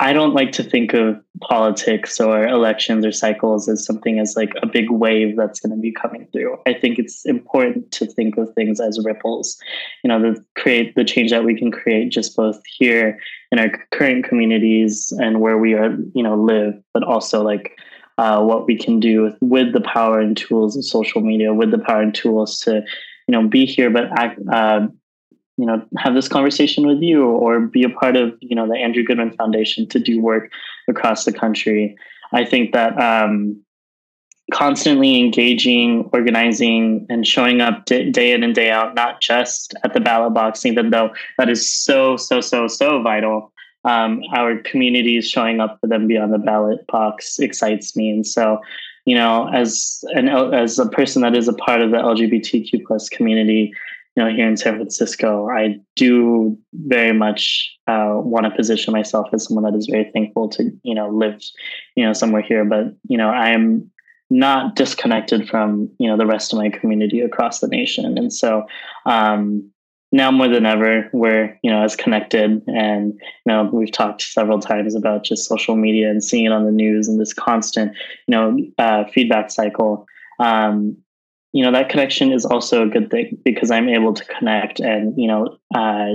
I 0.02 0.14
don't 0.14 0.32
like 0.32 0.50
to 0.52 0.62
think 0.62 0.94
of 0.94 1.22
politics 1.42 2.18
or 2.18 2.46
elections 2.46 3.04
or 3.04 3.12
cycles 3.12 3.68
as 3.68 3.84
something 3.84 4.18
as 4.18 4.34
like 4.34 4.54
a 4.62 4.66
big 4.66 4.90
wave 4.90 5.36
that's 5.36 5.60
going 5.60 5.76
to 5.76 5.80
be 5.80 5.92
coming 5.92 6.26
through. 6.32 6.56
I 6.66 6.72
think 6.72 6.98
it's 6.98 7.26
important 7.26 7.92
to 7.92 8.06
think 8.06 8.38
of 8.38 8.50
things 8.54 8.80
as 8.80 9.04
ripples, 9.04 9.58
you 10.02 10.08
know, 10.08 10.18
to 10.22 10.42
create 10.56 10.94
the 10.94 11.04
change 11.04 11.30
that 11.32 11.44
we 11.44 11.54
can 11.54 11.70
create 11.70 12.10
just 12.10 12.34
both 12.34 12.58
here 12.78 13.20
in 13.52 13.58
our 13.58 13.68
current 13.90 14.24
communities 14.24 15.12
and 15.20 15.42
where 15.42 15.58
we 15.58 15.74
are, 15.74 15.94
you 16.14 16.22
know, 16.22 16.34
live, 16.34 16.82
but 16.94 17.02
also 17.02 17.42
like 17.42 17.78
uh, 18.16 18.42
what 18.42 18.66
we 18.66 18.78
can 18.78 19.00
do 19.00 19.22
with, 19.22 19.36
with 19.42 19.72
the 19.74 19.82
power 19.82 20.18
and 20.18 20.34
tools 20.34 20.78
of 20.78 20.84
social 20.84 21.20
media, 21.20 21.52
with 21.52 21.72
the 21.72 21.78
power 21.78 22.00
and 22.00 22.14
tools 22.14 22.58
to, 22.60 22.82
you 23.28 23.32
know, 23.32 23.46
be 23.46 23.66
here, 23.66 23.90
but 23.90 24.04
act, 24.18 24.40
uh, 24.50 24.88
you 25.60 25.66
know 25.66 25.84
have 25.98 26.14
this 26.14 26.28
conversation 26.28 26.86
with 26.86 27.00
you 27.02 27.26
or 27.26 27.60
be 27.60 27.82
a 27.82 27.90
part 27.90 28.16
of 28.16 28.32
you 28.40 28.56
know 28.56 28.66
the 28.66 28.78
andrew 28.78 29.04
goodman 29.04 29.32
foundation 29.32 29.86
to 29.86 29.98
do 29.98 30.20
work 30.20 30.50
across 30.88 31.24
the 31.24 31.32
country. 31.32 31.96
I 32.32 32.44
think 32.44 32.72
that 32.72 32.98
um, 32.98 33.60
constantly 34.52 35.20
engaging 35.20 36.08
organizing 36.12 37.06
and 37.10 37.26
showing 37.26 37.60
up 37.60 37.84
d- 37.84 38.10
day 38.10 38.32
in 38.32 38.42
and 38.42 38.54
day 38.54 38.70
out 38.70 38.94
not 38.94 39.20
just 39.20 39.74
at 39.84 39.92
the 39.92 40.00
ballot 40.00 40.32
box 40.32 40.64
even 40.64 40.90
though 40.90 41.10
that 41.38 41.50
is 41.50 41.68
so 41.68 42.16
so 42.16 42.40
so 42.40 42.66
so 42.66 43.02
vital 43.02 43.52
um, 43.84 44.22
our 44.34 44.58
communities 44.58 45.28
showing 45.28 45.60
up 45.60 45.78
for 45.80 45.86
them 45.86 46.06
beyond 46.06 46.34
the 46.34 46.38
ballot 46.38 46.86
box 46.88 47.38
excites 47.38 47.96
me. 47.96 48.10
And 48.10 48.26
so 48.26 48.60
you 49.04 49.14
know 49.14 49.48
as 49.52 50.04
an 50.12 50.28
as 50.28 50.78
a 50.78 50.88
person 50.88 51.22
that 51.22 51.36
is 51.36 51.48
a 51.48 51.54
part 51.54 51.80
of 51.80 51.90
the 51.90 51.96
lgbtq 51.96 52.84
plus 52.86 53.08
community 53.08 53.72
you 54.16 54.24
know, 54.24 54.30
here 54.30 54.48
in 54.48 54.56
San 54.56 54.76
Francisco, 54.76 55.48
I 55.48 55.78
do 55.96 56.58
very 56.72 57.12
much 57.12 57.76
uh, 57.86 58.14
want 58.16 58.44
to 58.44 58.50
position 58.50 58.92
myself 58.92 59.28
as 59.32 59.46
someone 59.46 59.64
that 59.64 59.78
is 59.78 59.88
very 59.90 60.10
thankful 60.12 60.48
to, 60.50 60.70
you 60.82 60.94
know, 60.94 61.08
live, 61.08 61.40
you 61.94 62.04
know, 62.04 62.12
somewhere 62.12 62.42
here. 62.42 62.64
But, 62.64 62.94
you 63.08 63.16
know, 63.16 63.30
I 63.30 63.50
am 63.50 63.90
not 64.28 64.74
disconnected 64.74 65.48
from, 65.48 65.90
you 65.98 66.08
know, 66.08 66.16
the 66.16 66.26
rest 66.26 66.52
of 66.52 66.58
my 66.58 66.70
community 66.70 67.20
across 67.20 67.60
the 67.60 67.68
nation. 67.68 68.18
And 68.18 68.32
so 68.32 68.64
um, 69.06 69.70
now 70.12 70.30
more 70.30 70.48
than 70.48 70.66
ever, 70.66 71.08
we're, 71.12 71.58
you 71.62 71.70
know, 71.70 71.82
as 71.84 71.94
connected. 71.94 72.62
And, 72.66 73.14
you 73.14 73.20
know, 73.46 73.70
we've 73.72 73.92
talked 73.92 74.22
several 74.22 74.58
times 74.58 74.94
about 74.94 75.24
just 75.24 75.48
social 75.48 75.76
media 75.76 76.10
and 76.10 76.22
seeing 76.22 76.46
it 76.46 76.52
on 76.52 76.64
the 76.64 76.72
news 76.72 77.06
and 77.06 77.20
this 77.20 77.32
constant, 77.32 77.92
you 78.26 78.32
know, 78.32 78.58
uh, 78.78 79.04
feedback 79.12 79.50
cycle. 79.50 80.06
Um, 80.40 80.96
you 81.52 81.64
know 81.64 81.72
that 81.72 81.88
connection 81.88 82.32
is 82.32 82.44
also 82.44 82.82
a 82.82 82.88
good 82.88 83.10
thing 83.10 83.38
because 83.44 83.70
i'm 83.70 83.88
able 83.88 84.14
to 84.14 84.24
connect 84.26 84.80
and 84.80 85.14
you 85.16 85.26
know 85.26 85.56
uh, 85.74 86.10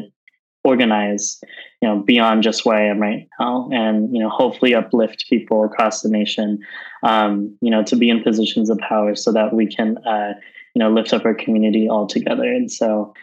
organize 0.63 1.39
you 1.81 1.87
know 1.87 1.99
beyond 1.99 2.43
just 2.43 2.65
where 2.65 2.77
i 2.77 2.85
am 2.85 2.99
right 2.99 3.27
now 3.39 3.69
and 3.71 4.13
you 4.13 4.19
know 4.19 4.29
hopefully 4.29 4.73
uplift 4.73 5.25
people 5.29 5.63
across 5.63 6.01
the 6.01 6.09
nation 6.09 6.59
um, 7.03 7.55
you 7.61 7.69
know 7.69 7.83
to 7.83 7.95
be 7.95 8.09
in 8.09 8.23
positions 8.23 8.69
of 8.69 8.77
power 8.79 9.15
so 9.15 9.31
that 9.31 9.53
we 9.53 9.67
can 9.67 9.97
uh, 9.99 10.33
you 10.73 10.79
know 10.79 10.89
lift 10.89 11.13
up 11.13 11.25
our 11.25 11.35
community 11.35 11.87
all 11.87 12.07
together 12.07 12.45
and 12.45 12.71
so 12.71 13.13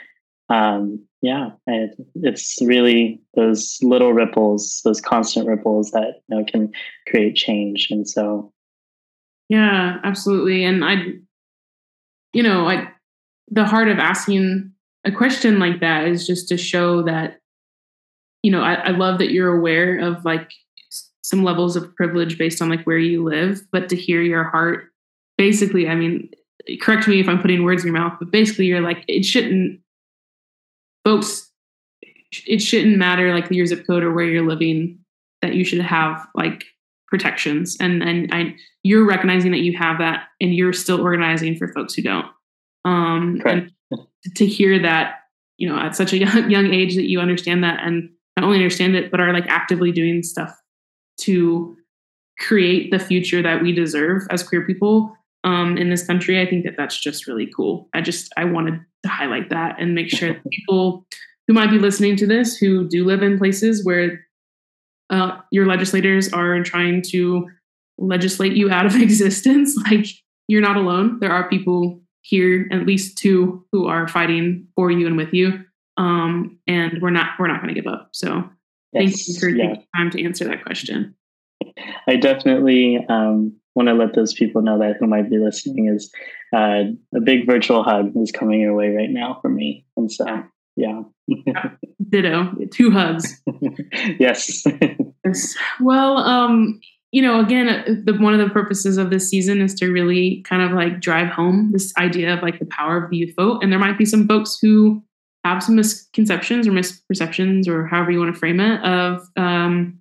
um, 0.48 1.02
yeah 1.22 1.50
it's 2.16 2.58
really 2.62 3.20
those 3.34 3.78
little 3.82 4.12
ripples 4.12 4.80
those 4.84 5.00
constant 5.00 5.48
ripples 5.48 5.90
that 5.92 6.20
you 6.28 6.36
know 6.36 6.44
can 6.44 6.70
create 7.08 7.36
change. 7.36 7.88
And 7.90 8.08
so 8.08 8.52
yeah 9.48 9.98
absolutely. 10.04 10.64
And 10.64 10.84
i 10.84 10.96
you 12.32 12.42
know, 12.42 12.64
like 12.64 12.88
the 13.48 13.64
heart 13.64 13.88
of 13.88 13.98
asking 13.98 14.72
a 15.04 15.12
question 15.12 15.58
like 15.58 15.80
that 15.80 16.06
is 16.06 16.26
just 16.26 16.48
to 16.48 16.56
show 16.56 17.02
that, 17.02 17.40
you 18.42 18.50
know, 18.50 18.62
I, 18.62 18.74
I 18.74 18.90
love 18.90 19.18
that 19.18 19.32
you're 19.32 19.54
aware 19.54 19.98
of 19.98 20.24
like 20.24 20.50
some 21.22 21.44
levels 21.44 21.76
of 21.76 21.94
privilege 21.94 22.38
based 22.38 22.60
on 22.60 22.68
like 22.68 22.84
where 22.84 22.98
you 22.98 23.22
live, 23.22 23.62
but 23.70 23.88
to 23.88 23.96
hear 23.96 24.22
your 24.22 24.44
heart, 24.44 24.90
basically, 25.38 25.88
I 25.88 25.94
mean, 25.94 26.30
correct 26.80 27.08
me 27.08 27.20
if 27.20 27.28
I'm 27.28 27.40
putting 27.40 27.64
words 27.64 27.84
in 27.84 27.92
your 27.92 28.00
mouth, 28.00 28.16
but 28.18 28.30
basically 28.30 28.66
you're 28.66 28.80
like, 28.80 29.04
it 29.08 29.24
shouldn't 29.24 29.80
folks, 31.04 31.50
it 32.46 32.60
shouldn't 32.60 32.96
matter 32.96 33.34
like 33.34 33.50
your 33.50 33.66
zip 33.66 33.86
code 33.86 34.02
or 34.02 34.12
where 34.12 34.24
you're 34.24 34.46
living 34.46 34.98
that 35.42 35.54
you 35.54 35.64
should 35.64 35.80
have 35.80 36.26
like 36.34 36.64
protections. 37.12 37.76
And 37.78 38.02
and 38.02 38.30
I, 38.32 38.56
you're 38.82 39.06
recognizing 39.06 39.50
that 39.50 39.60
you 39.60 39.76
have 39.76 39.98
that 39.98 40.28
and 40.40 40.54
you're 40.54 40.72
still 40.72 41.02
organizing 41.02 41.56
for 41.56 41.68
folks 41.68 41.92
who 41.92 42.00
don't. 42.00 42.26
Um 42.86 43.42
and 43.44 43.70
to 44.36 44.46
hear 44.46 44.80
that 44.80 45.16
you 45.58 45.68
know 45.68 45.78
at 45.78 45.94
such 45.94 46.14
a 46.14 46.18
young, 46.24 46.50
young 46.50 46.72
age 46.72 46.96
that 46.96 47.10
you 47.10 47.20
understand 47.20 47.62
that 47.64 47.80
and 47.82 48.08
not 48.38 48.46
only 48.46 48.56
understand 48.56 48.96
it 48.96 49.10
but 49.10 49.20
are 49.20 49.34
like 49.34 49.46
actively 49.46 49.92
doing 49.92 50.22
stuff 50.22 50.58
to 51.18 51.76
create 52.38 52.90
the 52.90 52.98
future 52.98 53.42
that 53.42 53.62
we 53.62 53.72
deserve 53.72 54.22
as 54.30 54.42
queer 54.42 54.66
people 54.66 55.14
um, 55.44 55.76
in 55.76 55.90
this 55.90 56.06
country 56.06 56.40
i 56.40 56.48
think 56.48 56.64
that 56.64 56.74
that's 56.78 56.98
just 56.98 57.26
really 57.26 57.46
cool. 57.54 57.90
I 57.92 58.00
just 58.00 58.32
i 58.38 58.44
wanted 58.44 58.80
to 59.02 59.08
highlight 59.10 59.50
that 59.50 59.76
and 59.78 59.94
make 59.94 60.08
sure 60.08 60.32
that 60.32 60.42
people 60.50 61.06
who 61.46 61.52
might 61.52 61.70
be 61.70 61.78
listening 61.78 62.16
to 62.16 62.26
this 62.26 62.56
who 62.56 62.88
do 62.88 63.04
live 63.04 63.22
in 63.22 63.36
places 63.36 63.84
where 63.84 64.24
uh, 65.12 65.36
your 65.50 65.66
legislators 65.66 66.32
are 66.32 66.62
trying 66.62 67.02
to 67.02 67.48
legislate 67.98 68.54
you 68.54 68.70
out 68.70 68.86
of 68.86 68.96
existence. 69.00 69.76
Like 69.76 70.06
you're 70.48 70.62
not 70.62 70.76
alone. 70.76 71.20
There 71.20 71.30
are 71.30 71.48
people 71.48 72.00
here 72.22 72.68
at 72.72 72.86
least 72.86 73.18
two 73.18 73.64
who 73.70 73.86
are 73.86 74.08
fighting 74.08 74.66
for 74.74 74.90
you 74.90 75.06
and 75.06 75.16
with 75.16 75.32
you. 75.32 75.64
Um, 75.98 76.58
and 76.66 77.00
we're 77.02 77.10
not 77.10 77.30
we're 77.38 77.48
not 77.48 77.62
going 77.62 77.74
to 77.74 77.80
give 77.80 77.92
up. 77.92 78.08
So 78.12 78.48
yes, 78.92 79.26
thank 79.26 79.28
you 79.28 79.40
for 79.40 79.48
yeah. 79.48 79.66
taking 79.68 79.86
time 79.94 80.10
to 80.10 80.24
answer 80.24 80.44
that 80.46 80.64
question. 80.64 81.14
I 82.08 82.16
definitely 82.16 83.04
um, 83.08 83.54
want 83.74 83.88
to 83.88 83.94
let 83.94 84.14
those 84.14 84.32
people 84.32 84.62
know 84.62 84.78
that 84.78 84.96
who 84.98 85.06
might 85.06 85.30
be 85.30 85.38
listening 85.38 85.88
is 85.88 86.10
uh, 86.54 86.84
a 87.14 87.20
big 87.22 87.46
virtual 87.46 87.82
hug 87.82 88.12
is 88.16 88.32
coming 88.32 88.60
your 88.60 88.74
way 88.74 88.88
right 88.94 89.10
now 89.10 89.38
for 89.42 89.48
me. 89.48 89.84
And 89.96 90.10
so 90.10 90.44
yeah 90.76 91.02
ditto 92.10 92.52
two 92.70 92.90
hugs 92.90 93.42
yes 94.18 94.64
yes 95.24 95.54
well 95.80 96.18
um 96.18 96.80
you 97.12 97.20
know, 97.20 97.40
again, 97.40 97.68
uh, 97.68 97.84
the, 98.04 98.14
one 98.14 98.32
of 98.32 98.40
the 98.40 98.52
purposes 98.52 98.96
of 98.96 99.10
this 99.10 99.28
season 99.28 99.60
is 99.60 99.74
to 99.74 99.90
really 99.90 100.42
kind 100.48 100.62
of 100.62 100.72
like 100.72 101.00
drive 101.00 101.28
home 101.28 101.70
this 101.70 101.92
idea 101.98 102.32
of 102.32 102.42
like 102.42 102.58
the 102.58 102.66
power 102.66 103.04
of 103.04 103.10
the 103.10 103.18
youth 103.18 103.34
vote. 103.36 103.62
And 103.62 103.70
there 103.70 103.78
might 103.78 103.98
be 103.98 104.06
some 104.06 104.26
folks 104.26 104.58
who 104.60 105.04
have 105.44 105.62
some 105.62 105.76
misconceptions 105.76 106.66
or 106.66 106.72
misperceptions 106.72 107.68
or 107.68 107.86
however 107.86 108.10
you 108.10 108.18
want 108.18 108.34
to 108.34 108.38
frame 108.38 108.60
it 108.60 108.82
of 108.82 109.28
um, 109.36 109.98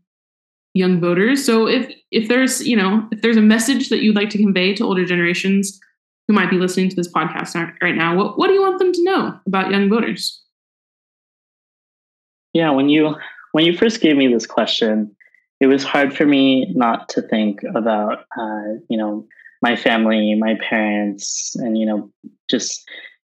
young 0.73 1.01
voters. 1.01 1.45
So 1.45 1.67
if 1.67 1.93
if 2.11 2.29
there's 2.29 2.65
you 2.65 2.77
know 2.77 3.07
if 3.11 3.21
there's 3.21 3.37
a 3.37 3.41
message 3.41 3.89
that 3.89 4.01
you'd 4.01 4.15
like 4.15 4.29
to 4.29 4.37
convey 4.37 4.73
to 4.75 4.85
older 4.85 5.03
generations 5.03 5.79
who 6.27 6.33
might 6.33 6.49
be 6.49 6.57
listening 6.57 6.89
to 6.89 6.95
this 6.95 7.11
podcast 7.11 7.55
right 7.81 7.95
now, 7.95 8.15
what 8.15 8.37
what 8.37 8.47
do 8.47 8.53
you 8.53 8.61
want 8.61 8.79
them 8.79 8.93
to 8.93 9.03
know 9.03 9.39
about 9.45 9.71
young 9.71 9.89
voters? 9.89 10.40
Yeah, 12.53 12.71
when 12.71 12.89
you 12.89 13.15
when 13.53 13.65
you 13.65 13.75
first 13.77 14.01
gave 14.01 14.15
me 14.17 14.27
this 14.27 14.45
question, 14.45 15.15
it 15.59 15.67
was 15.67 15.83
hard 15.83 16.15
for 16.15 16.25
me 16.25 16.71
not 16.73 17.09
to 17.09 17.21
think 17.21 17.61
about 17.75 18.25
uh, 18.37 18.73
you 18.89 18.97
know 18.97 19.25
my 19.61 19.75
family 19.75 20.33
my 20.35 20.55
parents 20.55 21.55
and 21.55 21.77
you 21.77 21.85
know 21.85 22.11
just 22.49 22.87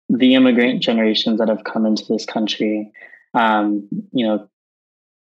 the 0.08 0.34
immigrant 0.34 0.82
generations 0.82 1.38
that 1.38 1.48
have 1.48 1.64
come 1.64 1.86
into 1.86 2.04
this 2.08 2.24
country. 2.24 2.90
Um, 3.34 3.88
you 4.12 4.26
know 4.26 4.48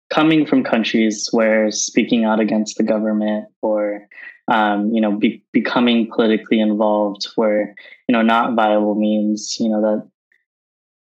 coming 0.10 0.45
from 0.45 0.63
countries 0.63 1.28
where 1.32 1.71
speaking 1.71 2.26
out 2.26 2.39
against 2.39 2.78
the 2.78 2.84
government 2.84 3.48
or 3.62 4.08
um, 4.48 4.93
you 4.93 5.02
know 5.02 5.17
be, 5.17 5.43
becoming 5.52 6.10
politically 6.10 6.60
involved 6.60 7.28
were 7.36 7.74
you 8.08 8.13
know 8.13 8.21
not 8.21 8.54
viable 8.56 8.95
means 8.95 9.58
you 9.60 9.69
know 9.69 9.82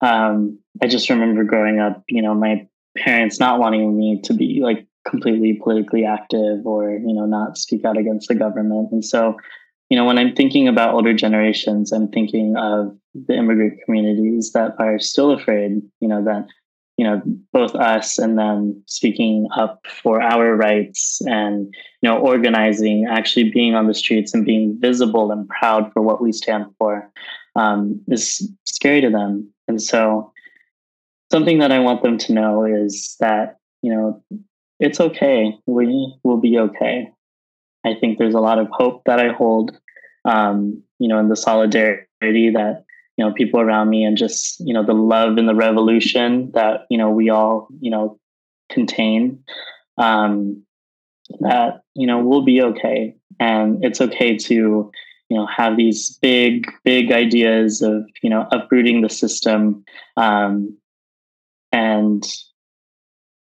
that 0.02 0.08
um, 0.08 0.60
i 0.82 0.88
just 0.88 1.10
remember 1.10 1.44
growing 1.44 1.80
up 1.80 2.04
you 2.08 2.22
know 2.22 2.34
my 2.34 2.68
parents 2.98 3.40
not 3.40 3.60
wanting 3.60 3.98
me 3.98 4.22
to 4.24 4.34
be 4.34 4.62
like 4.62 4.86
completely 5.08 5.60
politically 5.64 6.06
active 6.06 6.66
or 6.66 6.92
you 6.92 7.14
know 7.14 7.26
not 7.26 7.58
speak 7.58 7.86
out 7.86 7.98
against 7.98 8.28
the 8.28 8.36
government. 8.36 8.92
And 8.92 9.04
so 9.04 9.38
you 9.90 9.98
know 9.98 10.06
when 10.06 10.18
i'm 10.18 10.34
thinking 10.34 10.70
about 10.70 10.94
older 10.94 11.14
generations 11.14 11.92
i'm 11.92 12.08
thinking 12.08 12.56
of 12.56 12.96
the 13.14 13.34
immigrant 13.34 13.78
communities 13.84 14.54
that 14.54 14.74
are 14.80 14.98
still 14.98 15.32
afraid 15.32 15.82
you 16.00 16.08
know 16.08 16.24
that 16.24 16.48
you 16.98 17.04
know 17.04 17.22
both 17.52 17.76
us 17.76 18.18
and 18.18 18.38
them 18.38 18.82
speaking 18.86 19.48
up 19.58 19.86
for 20.02 20.22
our 20.22 20.56
rights 20.56 21.20
and 21.26 21.74
you 22.02 22.10
know 22.10 22.18
organizing 22.20 23.06
actually 23.10 23.50
being 23.52 23.76
on 23.76 23.88
the 23.88 23.94
streets 23.94 24.34
and 24.34 24.46
being 24.46 24.78
visible 24.80 25.32
and 25.32 25.48
proud 25.50 25.92
for 25.92 26.02
what 26.02 26.22
we 26.22 26.32
stand 26.32 26.66
for 26.80 27.12
um, 27.56 28.00
is 28.08 28.50
scary 28.66 29.02
to 29.02 29.10
them. 29.10 29.50
And 29.68 29.82
so 29.82 30.31
something 31.32 31.60
that 31.60 31.72
i 31.72 31.80
want 31.80 32.04
them 32.04 32.18
to 32.18 32.34
know 32.34 32.66
is 32.66 33.16
that 33.20 33.58
you 33.82 33.94
know 33.94 34.24
it's 34.82 35.00
okay. 35.00 35.56
We 35.68 36.16
will 36.24 36.38
be 36.38 36.58
okay. 36.58 37.10
I 37.86 37.94
think 37.94 38.18
there's 38.18 38.34
a 38.34 38.40
lot 38.40 38.58
of 38.58 38.68
hope 38.72 39.04
that 39.06 39.20
I 39.20 39.32
hold, 39.32 39.78
um, 40.26 40.84
you 40.98 41.08
know, 41.08 41.20
in 41.20 41.30
the 41.30 41.36
solidarity 41.36 42.08
that, 42.26 42.84
you 43.16 43.24
know, 43.24 43.32
people 43.32 43.60
around 43.60 43.90
me 43.90 44.04
and 44.04 44.18
just, 44.18 44.60
you 44.60 44.74
know, 44.74 44.84
the 44.84 44.94
love 44.94 45.38
and 45.38 45.48
the 45.48 45.56
revolution 45.56 46.52
that, 46.54 46.88
you 46.90 46.98
know, 46.98 47.12
we 47.12 47.30
all, 47.30 47.68
you 47.80 47.92
know, 47.92 48.20
contain, 48.72 49.44
um, 50.00 50.64
that, 51.42 51.82
you 51.94 52.08
know, 52.08 52.20
we'll 52.20 52.44
be 52.44 52.62
okay. 52.62 53.16
And 53.40 53.86
it's 53.86 54.02
okay 54.02 54.36
to, 54.36 54.92
you 55.30 55.38
know, 55.38 55.46
have 55.46 55.78
these 55.78 56.18
big, 56.24 56.72
big 56.84 57.12
ideas 57.12 57.84
of, 57.84 58.04
you 58.24 58.32
know, 58.32 58.48
uprooting 58.52 59.02
the 59.02 59.10
system, 59.10 59.86
um, 60.18 60.76
and 61.72 62.24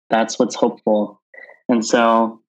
that's 0.10 0.38
what's 0.38 0.56
hopeful. 0.56 1.22
And 1.70 1.86
so 1.86 2.42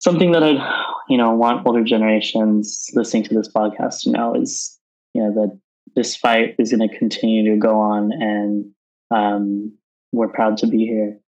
something 0.00 0.32
that 0.32 0.42
I'd, 0.42 0.60
you 1.08 1.16
know, 1.16 1.32
want 1.32 1.66
older 1.66 1.84
generations 1.84 2.88
listening 2.94 3.24
to 3.24 3.34
this 3.34 3.48
podcast 3.48 4.02
to 4.02 4.10
know 4.10 4.34
is, 4.34 4.78
you 5.14 5.22
know, 5.22 5.32
that 5.34 5.58
this 5.94 6.16
fight 6.16 6.54
is 6.58 6.72
going 6.72 6.88
to 6.88 6.98
continue 6.98 7.52
to 7.52 7.58
go 7.58 7.78
on 7.80 8.12
and 8.12 8.70
um, 9.10 9.76
we're 10.12 10.28
proud 10.28 10.56
to 10.58 10.66
be 10.66 10.86
here. 10.86 11.18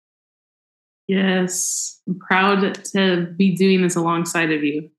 Yes, 1.08 2.00
I'm 2.06 2.18
proud 2.18 2.84
to 2.92 3.34
be 3.36 3.56
doing 3.56 3.82
this 3.82 3.96
alongside 3.96 4.52
of 4.52 4.62
you. 4.62 4.90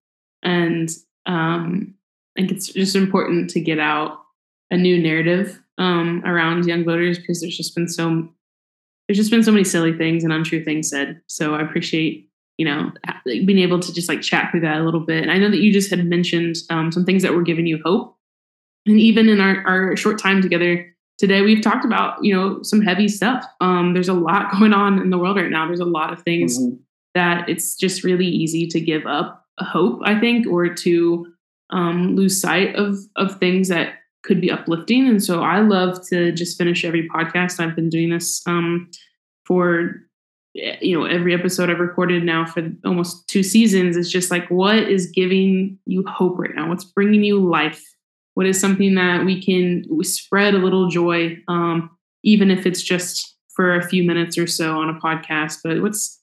And 0.44 0.90
um, 1.26 1.94
I 2.38 2.42
think 2.42 2.52
it's 2.52 2.68
just 2.68 2.96
important 2.96 3.50
to 3.52 3.62
get 3.62 3.80
out 3.80 4.20
a 4.72 4.78
new 4.78 5.02
narrative 5.02 5.62
um, 5.78 6.24
around 6.26 6.66
young 6.66 6.84
voters 6.84 7.18
because 7.18 7.42
there's 7.42 7.56
just 7.56 7.76
been 7.76 7.88
so 7.88 8.30
there's 9.08 9.18
just 9.18 9.32
been 9.32 9.44
so 9.44 9.52
many 9.52 9.64
silly 9.64 9.98
things 9.98 10.24
and 10.24 10.32
untrue 10.32 10.64
things 10.64 10.90
said. 10.90 11.22
So 11.28 11.56
I 11.56 11.62
appreciate, 11.62 12.30
you 12.58 12.66
know, 12.66 12.92
being 13.26 13.60
able 13.60 13.80
to 13.80 13.94
just 13.94 14.10
like 14.10 14.22
chat 14.22 14.52
through 14.52 14.62
that 14.62 14.80
a 14.80 14.84
little 14.84 15.00
bit. 15.06 15.22
And 15.22 15.32
I 15.32 15.38
know 15.38 15.50
that 15.50 15.62
you 15.62 15.74
just 15.74 15.90
had 15.90 16.06
mentioned 16.06 16.58
um, 16.70 16.92
some 16.92 17.06
things 17.06 17.24
that 17.24 17.34
were 17.34 17.42
giving 17.42 17.68
you 17.68 17.82
hope. 17.84 18.18
And 18.86 19.00
even 19.00 19.30
in 19.30 19.42
our, 19.42 19.66
our 19.68 19.96
short 19.96 20.18
time 20.18 20.42
together 20.42 20.88
today, 21.18 21.42
we've 21.42 21.62
talked 21.62 21.86
about, 21.86 22.24
you 22.24 22.34
know, 22.34 22.64
some 22.64 22.82
heavy 22.82 23.08
stuff. 23.08 23.46
Um, 23.60 23.94
there's 23.94 24.10
a 24.10 24.14
lot 24.14 24.52
going 24.60 24.74
on 24.74 25.00
in 25.00 25.10
the 25.10 25.18
world 25.18 25.38
right 25.38 25.52
now. 25.52 25.68
There's 25.68 25.80
a 25.80 25.86
lot 25.86 26.14
of 26.14 26.22
things 26.24 26.58
mm-hmm. 26.58 26.76
that 27.16 27.50
it's 27.50 27.76
just 27.76 28.04
really 28.04 28.28
easy 28.28 28.68
to 28.68 28.80
give 28.80 29.06
up 29.06 29.42
hope, 29.64 30.02
I 30.04 30.20
think, 30.20 30.48
or 30.48 30.74
to 30.74 31.34
um, 31.72 32.16
lose 32.16 32.40
sight 32.40 32.76
of 32.76 32.98
of 33.16 33.40
things 33.40 33.70
that 33.70 33.94
could 34.24 34.42
be 34.42 34.52
uplifting. 34.52 35.08
And 35.08 35.24
so 35.24 35.42
I 35.42 35.60
love 35.60 36.06
to 36.10 36.32
just 36.32 36.58
finish 36.58 36.86
every 36.86 37.08
podcast. 37.10 37.60
I've 37.60 37.76
been 37.76 37.90
doing 37.90 38.10
this 38.10 38.42
um, 38.48 38.90
for 39.46 39.96
you 40.54 41.00
know 41.00 41.06
every 41.06 41.34
episode 41.34 41.70
I've 41.70 41.80
recorded 41.80 42.24
now 42.24 42.46
for 42.46 42.70
almost 42.86 43.28
two 43.28 43.44
seasons. 43.44 43.96
It's 43.96 44.10
just 44.10 44.32
like 44.32 44.50
what 44.50 44.78
is 44.78 45.08
giving 45.08 45.78
you 45.86 46.06
hope 46.08 46.38
right 46.38 46.56
now? 46.56 46.70
What's 46.70 46.84
bringing 46.84 47.24
you 47.24 47.40
life? 47.40 47.82
What 48.34 48.46
is 48.46 48.60
something 48.60 48.96
that 48.96 49.26
we 49.26 49.42
can 49.42 49.86
we 49.90 50.04
spread 50.04 50.54
a 50.54 50.60
little 50.60 50.90
joy, 50.90 51.38
um, 51.48 51.90
even 52.24 52.52
if 52.52 52.66
it's 52.66 52.82
just 52.82 53.36
for 53.56 53.76
a 53.76 53.88
few 53.88 54.04
minutes 54.04 54.38
or 54.38 54.48
so 54.48 54.80
on 54.80 54.90
a 54.90 55.00
podcast? 55.00 55.60
But 55.64 55.82
what's 55.82 56.22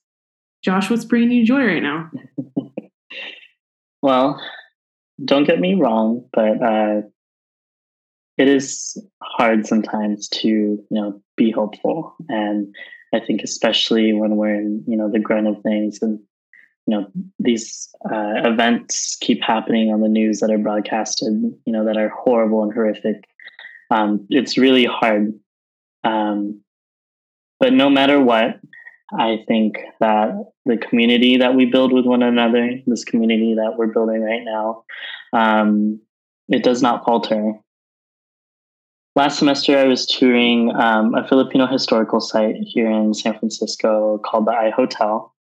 Josh? 0.63 0.91
What's 0.91 1.05
bringing 1.05 1.31
you 1.33 1.47
joy 1.47 1.65
right 1.65 1.83
now? 1.83 2.11
well, 4.03 4.41
don't 5.25 5.45
get 5.45 5.61
me 5.61 5.75
wrong, 5.75 6.27
but 6.33 6.63
uh, 6.63 7.03
it 8.39 8.49
is 8.49 8.97
hard 9.23 9.67
sometimes 9.67 10.29
to 10.29 10.49
you 10.49 10.87
know 10.91 11.21
be 11.37 11.51
hopeful. 11.51 12.17
And 12.29 12.75
i 13.15 13.21
think 13.21 13.43
especially 13.43 14.13
when 14.13 14.37
we're 14.37 14.55
in 14.55 14.85
you 14.87 14.97
know 14.97 15.11
the 15.11 15.19
grind 15.19 15.49
of 15.49 15.63
things 15.63 15.99
and 16.03 16.21
you 16.87 16.97
know 16.97 17.07
these 17.39 17.89
uh, 18.11 18.35
events 18.45 19.17
keep 19.21 19.43
happening 19.43 19.93
on 19.93 20.01
the 20.01 20.09
news 20.09 20.41
that 20.41 20.51
are 20.51 20.59
broadcasted 20.59 21.33
you 21.65 21.73
know 21.73 21.85
that 21.85 21.97
are 21.97 22.11
horrible 22.11 22.63
and 22.63 22.73
horrific 22.73 23.25
um, 23.91 24.27
it's 24.29 24.59
really 24.59 24.85
hard. 24.85 25.33
Um, 26.05 26.61
but 27.61 27.73
no 27.73 27.91
matter 27.91 28.21
what 28.23 28.61
i 29.19 29.43
think 29.49 29.79
that 30.01 30.35
the 30.67 30.77
community 30.77 31.39
that 31.39 31.55
we 31.55 31.65
build 31.65 31.93
with 31.93 32.05
one 32.05 32.23
another 32.23 32.79
this 32.87 33.05
community 33.05 33.55
that 33.55 33.77
we're 33.77 33.87
building 33.87 34.23
right 34.23 34.45
now 34.45 34.85
um, 35.33 36.01
it 36.49 36.63
does 36.63 36.83
not 36.83 37.05
falter 37.05 37.55
last 39.19 39.41
semester 39.41 39.77
I 39.77 39.89
was 39.89 40.07
touring 40.07 40.73
um, 40.77 41.13
a 41.17 41.27
Filipino 41.27 41.67
historical 41.67 42.21
site 42.21 42.55
here 42.61 42.89
in 42.89 43.15
San 43.15 43.37
Francisco 43.37 44.19
called 44.25 44.47
the 44.47 44.53
I 44.53 44.71
Hotel. 44.71 45.35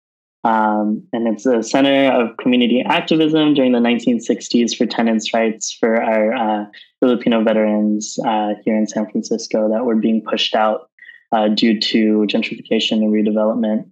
Um, 0.45 1.05
and 1.11 1.27
it's 1.27 1.45
a 1.45 1.61
center 1.61 2.09
of 2.09 2.37
community 2.37 2.81
activism 2.87 3.53
during 3.53 3.73
the 3.73 3.79
1960s 3.79 4.77
for 4.77 4.85
tenants' 4.85 5.33
rights 5.33 5.75
for 5.77 6.01
our 6.01 6.33
uh, 6.33 6.65
Filipino 7.01 7.43
veterans 7.43 8.17
uh, 8.25 8.53
here 8.63 8.77
in 8.77 8.87
San 8.87 9.11
Francisco 9.11 9.69
that 9.69 9.83
were 9.83 9.97
being 9.97 10.23
pushed 10.23 10.55
out 10.55 10.89
uh, 11.33 11.49
due 11.49 11.77
to 11.77 12.25
gentrification 12.29 13.03
and 13.03 13.11
redevelopment. 13.11 13.89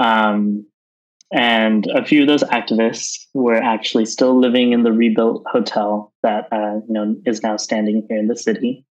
Um, 0.00 0.66
and 1.32 1.86
a 1.86 2.04
few 2.04 2.22
of 2.22 2.26
those 2.26 2.42
activists 2.42 3.26
were 3.32 3.62
actually 3.62 4.06
still 4.06 4.36
living 4.36 4.72
in 4.72 4.82
the 4.82 4.92
rebuilt 4.92 5.44
hotel 5.46 6.12
that 6.24 6.48
uh, 6.50 6.80
you 6.88 6.92
know 6.92 7.14
is 7.26 7.44
now 7.44 7.56
standing 7.56 8.04
here 8.08 8.18
in 8.18 8.26
the 8.26 8.36
city. 8.36 8.84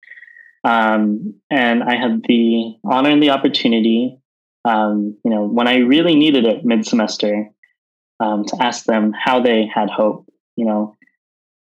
Um, 0.63 1.35
and 1.49 1.83
I 1.83 1.95
had 1.95 2.23
the 2.27 2.75
honor 2.83 3.09
and 3.09 3.23
the 3.23 3.29
opportunity, 3.29 4.19
um, 4.65 5.17
you 5.23 5.31
know, 5.31 5.45
when 5.45 5.67
I 5.67 5.77
really 5.77 6.15
needed 6.15 6.45
it 6.45 6.65
mid 6.65 6.85
semester, 6.85 7.49
um, 8.19 8.43
to 8.45 8.57
ask 8.61 8.85
them 8.85 9.13
how 9.13 9.39
they 9.41 9.65
had 9.65 9.89
hope. 9.89 10.25
You 10.55 10.65
know, 10.65 10.97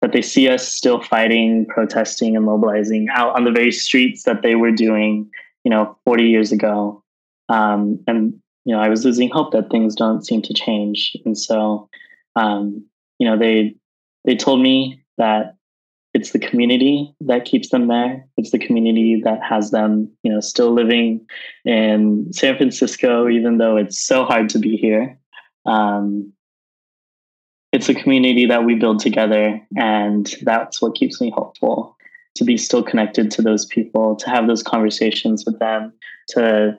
that 0.02 0.12
they 0.12 0.22
see 0.22 0.48
us 0.48 0.66
still 0.66 1.00
fighting, 1.00 1.66
protesting, 1.66 2.36
and 2.36 2.44
mobilizing 2.44 3.08
out 3.10 3.36
on 3.36 3.44
the 3.44 3.50
very 3.50 3.72
streets 3.72 4.24
that 4.24 4.42
they 4.42 4.54
were 4.54 4.72
doing, 4.72 5.30
you 5.64 5.70
know, 5.70 5.96
40 6.04 6.24
years 6.24 6.52
ago. 6.52 7.02
Um, 7.48 8.00
and 8.06 8.34
you 8.64 8.74
know, 8.74 8.80
I 8.80 8.88
was 8.88 9.04
losing 9.04 9.30
hope 9.30 9.52
that 9.52 9.70
things 9.70 9.94
don't 9.94 10.26
seem 10.26 10.42
to 10.42 10.52
change. 10.52 11.16
And 11.24 11.38
so, 11.38 11.88
um, 12.36 12.84
you 13.18 13.28
know, 13.28 13.38
they 13.38 13.76
they 14.24 14.36
told 14.36 14.60
me 14.60 15.02
that 15.16 15.54
it's 16.18 16.32
the 16.32 16.38
community 16.40 17.14
that 17.20 17.44
keeps 17.44 17.68
them 17.68 17.86
there. 17.86 18.26
It's 18.36 18.50
the 18.50 18.58
community 18.58 19.20
that 19.22 19.40
has 19.40 19.70
them, 19.70 20.10
you 20.24 20.32
know, 20.32 20.40
still 20.40 20.72
living 20.72 21.24
in 21.64 22.32
San 22.32 22.56
Francisco, 22.56 23.28
even 23.28 23.58
though 23.58 23.76
it's 23.76 24.00
so 24.00 24.24
hard 24.24 24.48
to 24.48 24.58
be 24.58 24.76
here. 24.76 25.16
Um, 25.64 26.32
it's 27.72 27.88
a 27.88 27.94
community 27.94 28.46
that 28.46 28.64
we 28.64 28.74
build 28.74 28.98
together, 28.98 29.60
and 29.76 30.34
that's 30.42 30.82
what 30.82 30.96
keeps 30.96 31.20
me 31.20 31.30
hopeful 31.30 31.96
to 32.34 32.44
be 32.44 32.56
still 32.56 32.82
connected 32.82 33.30
to 33.30 33.42
those 33.42 33.66
people, 33.66 34.16
to 34.16 34.28
have 34.28 34.48
those 34.48 34.64
conversations 34.64 35.44
with 35.46 35.60
them, 35.60 35.92
to 36.30 36.76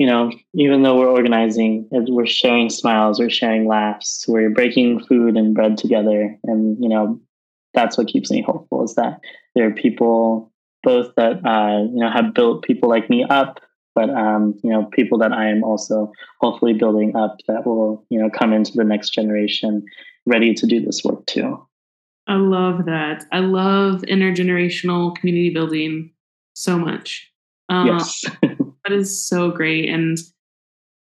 you 0.00 0.06
know, 0.06 0.32
even 0.54 0.82
though 0.82 0.96
we're 0.98 1.10
organizing, 1.10 1.88
we're 1.90 2.26
sharing 2.26 2.70
smiles, 2.70 3.20
we're 3.20 3.30
sharing 3.30 3.66
laughs, 3.66 4.24
we're 4.28 4.50
breaking 4.50 5.04
food 5.04 5.36
and 5.36 5.54
bread 5.54 5.76
together. 5.76 6.36
And, 6.44 6.76
you 6.80 6.88
know, 6.88 7.20
that's 7.74 7.98
what 7.98 8.08
keeps 8.08 8.30
me 8.30 8.42
hopeful 8.42 8.84
is 8.84 8.94
that 8.94 9.20
there 9.54 9.66
are 9.66 9.72
people 9.72 10.52
both 10.82 11.14
that, 11.16 11.44
uh, 11.44 11.82
you 11.92 12.00
know, 12.00 12.10
have 12.10 12.34
built 12.34 12.62
people 12.62 12.88
like 12.88 13.10
me 13.10 13.24
up, 13.24 13.60
but, 13.94 14.10
um, 14.10 14.58
you 14.62 14.70
know, 14.70 14.84
people 14.86 15.18
that 15.18 15.32
I 15.32 15.48
am 15.48 15.64
also 15.64 16.12
hopefully 16.40 16.72
building 16.72 17.16
up 17.16 17.36
that 17.48 17.66
will, 17.66 18.04
you 18.10 18.18
know, 18.18 18.30
come 18.30 18.52
into 18.52 18.72
the 18.74 18.84
next 18.84 19.10
generation 19.10 19.84
ready 20.26 20.54
to 20.54 20.66
do 20.66 20.80
this 20.80 21.02
work 21.04 21.26
too. 21.26 21.62
I 22.26 22.36
love 22.36 22.84
that. 22.84 23.24
I 23.32 23.40
love 23.40 24.02
intergenerational 24.02 25.16
community 25.16 25.50
building 25.50 26.10
so 26.54 26.78
much. 26.78 27.30
Um, 27.68 27.86
yes. 27.86 28.24
That 28.88 28.96
is 28.96 29.22
so 29.22 29.50
great. 29.50 29.90
And 29.90 30.16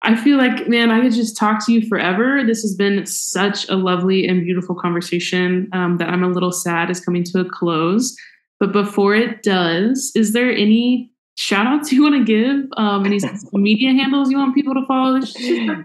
I 0.05 0.15
feel 0.17 0.37
like, 0.37 0.69
man, 0.69 0.91
I 0.91 1.01
could 1.01 1.13
just 1.13 1.37
talk 1.37 1.65
to 1.67 1.73
you 1.73 1.89
forever. 1.89 2.43
This 2.45 2.61
has 2.61 2.75
been 2.75 3.05
such 3.07 3.69
a 3.71 3.75
lovely 3.75 4.29
and 4.29 4.45
beautiful 4.45 4.75
conversation 4.75 5.69
um, 5.73 5.97
that 5.97 6.11
I'm 6.11 6.23
a 6.23 6.29
little 6.29 6.53
sad 6.53 6.91
is 6.91 7.01
coming 7.01 7.25
to 7.25 7.41
a 7.41 7.49
close. 7.49 8.15
But 8.61 8.73
before 8.73 9.15
it 9.15 9.43
does, 9.43 10.13
is 10.15 10.33
there 10.35 10.51
any 10.51 11.11
shout 11.37 11.67
outs 11.67 11.91
you 11.91 12.03
want 12.03 12.15
to 12.15 12.25
give? 12.25 12.69
Um, 12.77 13.07
any 13.07 13.19
media 13.53 13.93
handles 13.93 14.31
you 14.31 14.37
want 14.37 14.55
people 14.55 14.75
to 14.75 14.85
follow? 14.87 15.21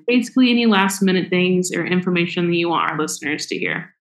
basically, 0.05 0.51
any 0.51 0.65
last 0.65 1.01
minute 1.01 1.29
things 1.29 1.71
or 1.71 1.85
information 1.85 2.47
that 2.47 2.55
you 2.55 2.69
want 2.69 2.91
our 2.91 2.99
listeners 2.99 3.45
to 3.47 3.57
hear. 3.57 3.95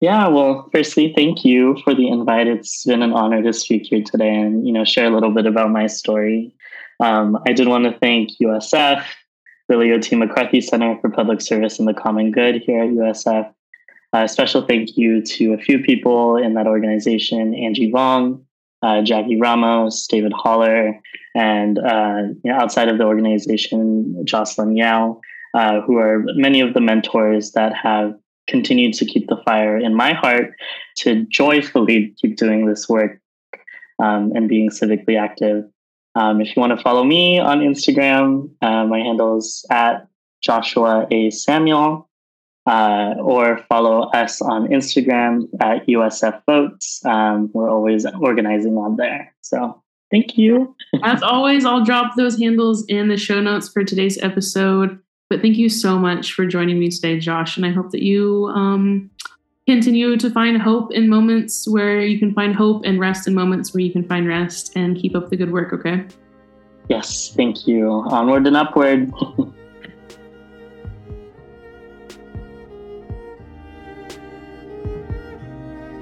Yeah, 0.00 0.28
well, 0.28 0.68
firstly, 0.70 1.12
thank 1.16 1.44
you 1.44 1.76
for 1.82 1.94
the 1.94 2.08
invite. 2.08 2.46
It's 2.46 2.84
been 2.84 3.02
an 3.02 3.12
honor 3.12 3.42
to 3.42 3.52
speak 3.52 3.86
here 3.86 4.02
today 4.02 4.34
and, 4.34 4.66
you 4.66 4.72
know, 4.72 4.84
share 4.84 5.06
a 5.06 5.10
little 5.10 5.30
bit 5.30 5.46
about 5.46 5.70
my 5.70 5.86
story. 5.86 6.54
Um, 7.00 7.38
I 7.46 7.52
did 7.52 7.68
want 7.68 7.84
to 7.84 7.98
thank 7.98 8.30
USF, 8.40 9.04
Leo 9.68 9.98
T. 9.98 10.16
McCarthy 10.16 10.60
Center 10.60 10.98
for 11.00 11.10
Public 11.10 11.40
Service 11.40 11.78
and 11.78 11.88
the 11.88 11.94
Common 11.94 12.30
Good 12.30 12.62
here 12.62 12.82
at 12.82 12.90
USF. 12.90 13.52
A 14.12 14.28
special 14.28 14.62
thank 14.62 14.96
you 14.96 15.22
to 15.22 15.54
a 15.54 15.58
few 15.58 15.80
people 15.80 16.36
in 16.36 16.54
that 16.54 16.66
organization 16.66 17.54
Angie 17.54 17.90
Vong, 17.90 18.42
uh, 18.82 19.02
Jackie 19.02 19.40
Ramos, 19.40 20.06
David 20.06 20.32
Holler, 20.32 21.00
and 21.34 21.78
uh, 21.78 22.22
you 22.44 22.52
know, 22.52 22.54
outside 22.54 22.88
of 22.88 22.98
the 22.98 23.04
organization, 23.04 24.24
Jocelyn 24.24 24.76
Yow, 24.76 25.20
uh, 25.54 25.80
who 25.80 25.96
are 25.96 26.24
many 26.34 26.60
of 26.60 26.74
the 26.74 26.80
mentors 26.80 27.52
that 27.52 27.74
have 27.74 28.14
continued 28.46 28.94
to 28.94 29.06
keep 29.06 29.26
the 29.28 29.40
fire 29.44 29.78
in 29.78 29.94
my 29.94 30.12
heart 30.12 30.54
to 30.98 31.24
joyfully 31.24 32.14
keep 32.20 32.36
doing 32.36 32.66
this 32.66 32.88
work 32.88 33.20
um, 33.98 34.32
and 34.34 34.48
being 34.48 34.70
civically 34.70 35.18
active. 35.18 35.64
Um, 36.14 36.40
if 36.40 36.54
you 36.54 36.60
want 36.60 36.76
to 36.76 36.82
follow 36.82 37.04
me 37.04 37.38
on 37.38 37.60
Instagram, 37.60 38.50
uh, 38.62 38.84
my 38.86 38.98
handle 38.98 39.38
is 39.38 39.64
at 39.70 40.06
Joshua 40.42 41.06
A. 41.10 41.30
Samuel, 41.30 42.08
uh, 42.66 43.14
or 43.18 43.58
follow 43.68 44.10
us 44.10 44.40
on 44.40 44.68
Instagram 44.68 45.48
at 45.60 45.86
USF 45.86 46.42
Votes. 46.46 47.04
Um, 47.04 47.50
we're 47.52 47.70
always 47.70 48.06
organizing 48.20 48.76
on 48.76 48.96
there. 48.96 49.34
So 49.40 49.82
thank 50.10 50.38
you. 50.38 50.74
As 51.02 51.22
always, 51.22 51.64
I'll 51.64 51.84
drop 51.84 52.14
those 52.16 52.38
handles 52.38 52.84
in 52.86 53.08
the 53.08 53.16
show 53.16 53.40
notes 53.40 53.68
for 53.68 53.84
today's 53.84 54.18
episode. 54.22 54.98
But 55.30 55.40
thank 55.40 55.56
you 55.56 55.68
so 55.68 55.98
much 55.98 56.32
for 56.32 56.46
joining 56.46 56.78
me 56.78 56.90
today, 56.90 57.18
Josh. 57.18 57.56
And 57.56 57.66
I 57.66 57.70
hope 57.70 57.90
that 57.90 58.02
you 58.02 58.46
um, 58.54 59.10
continue 59.66 60.16
to 60.18 60.30
find 60.30 60.60
hope 60.60 60.92
in 60.92 61.08
moments 61.08 61.66
where 61.66 62.02
you 62.02 62.18
can 62.18 62.34
find 62.34 62.54
hope 62.54 62.84
and 62.84 63.00
rest 63.00 63.26
in 63.26 63.34
moments 63.34 63.72
where 63.72 63.80
you 63.80 63.90
can 63.90 64.06
find 64.06 64.28
rest 64.28 64.72
and 64.76 64.94
keep 64.96 65.16
up 65.16 65.30
the 65.30 65.36
good 65.36 65.50
work, 65.50 65.72
okay? 65.72 66.04
Yes, 66.88 67.32
thank 67.34 67.66
you. 67.66 67.88
Onward 67.88 68.46
and 68.46 68.58
upward. 68.58 69.10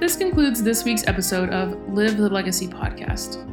this 0.00 0.16
concludes 0.16 0.60
this 0.60 0.84
week's 0.84 1.06
episode 1.06 1.50
of 1.50 1.78
Live 1.94 2.16
the 2.16 2.28
Legacy 2.28 2.66
podcast. 2.66 3.48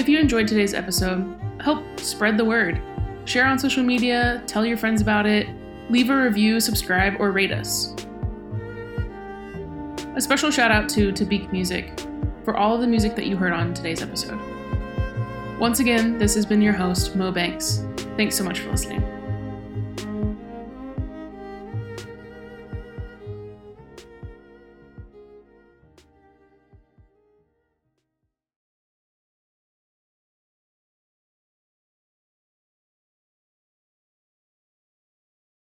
If 0.00 0.08
you 0.08 0.18
enjoyed 0.18 0.48
today's 0.48 0.72
episode, 0.72 1.38
help 1.60 1.84
spread 2.00 2.38
the 2.38 2.44
word. 2.46 2.80
Share 3.26 3.44
on 3.44 3.58
social 3.58 3.82
media, 3.82 4.42
tell 4.46 4.64
your 4.64 4.78
friends 4.78 5.02
about 5.02 5.26
it, 5.26 5.46
leave 5.90 6.08
a 6.08 6.16
review, 6.16 6.58
subscribe, 6.58 7.20
or 7.20 7.32
rate 7.32 7.52
us. 7.52 7.94
A 10.14 10.20
special 10.20 10.50
shout 10.50 10.70
out 10.70 10.90
to 10.90 11.10
Tabik 11.10 11.50
Music 11.52 11.98
for 12.44 12.54
all 12.54 12.74
of 12.74 12.82
the 12.82 12.86
music 12.86 13.16
that 13.16 13.26
you 13.26 13.34
heard 13.34 13.54
on 13.54 13.72
today's 13.72 14.02
episode. 14.02 14.38
Once 15.58 15.80
again, 15.80 16.18
this 16.18 16.34
has 16.34 16.44
been 16.44 16.60
your 16.60 16.74
host, 16.74 17.16
Mo 17.16 17.32
Banks. 17.32 17.82
Thanks 18.18 18.36
so 18.36 18.44
much 18.44 18.60
for 18.60 18.70
listening. 18.70 19.21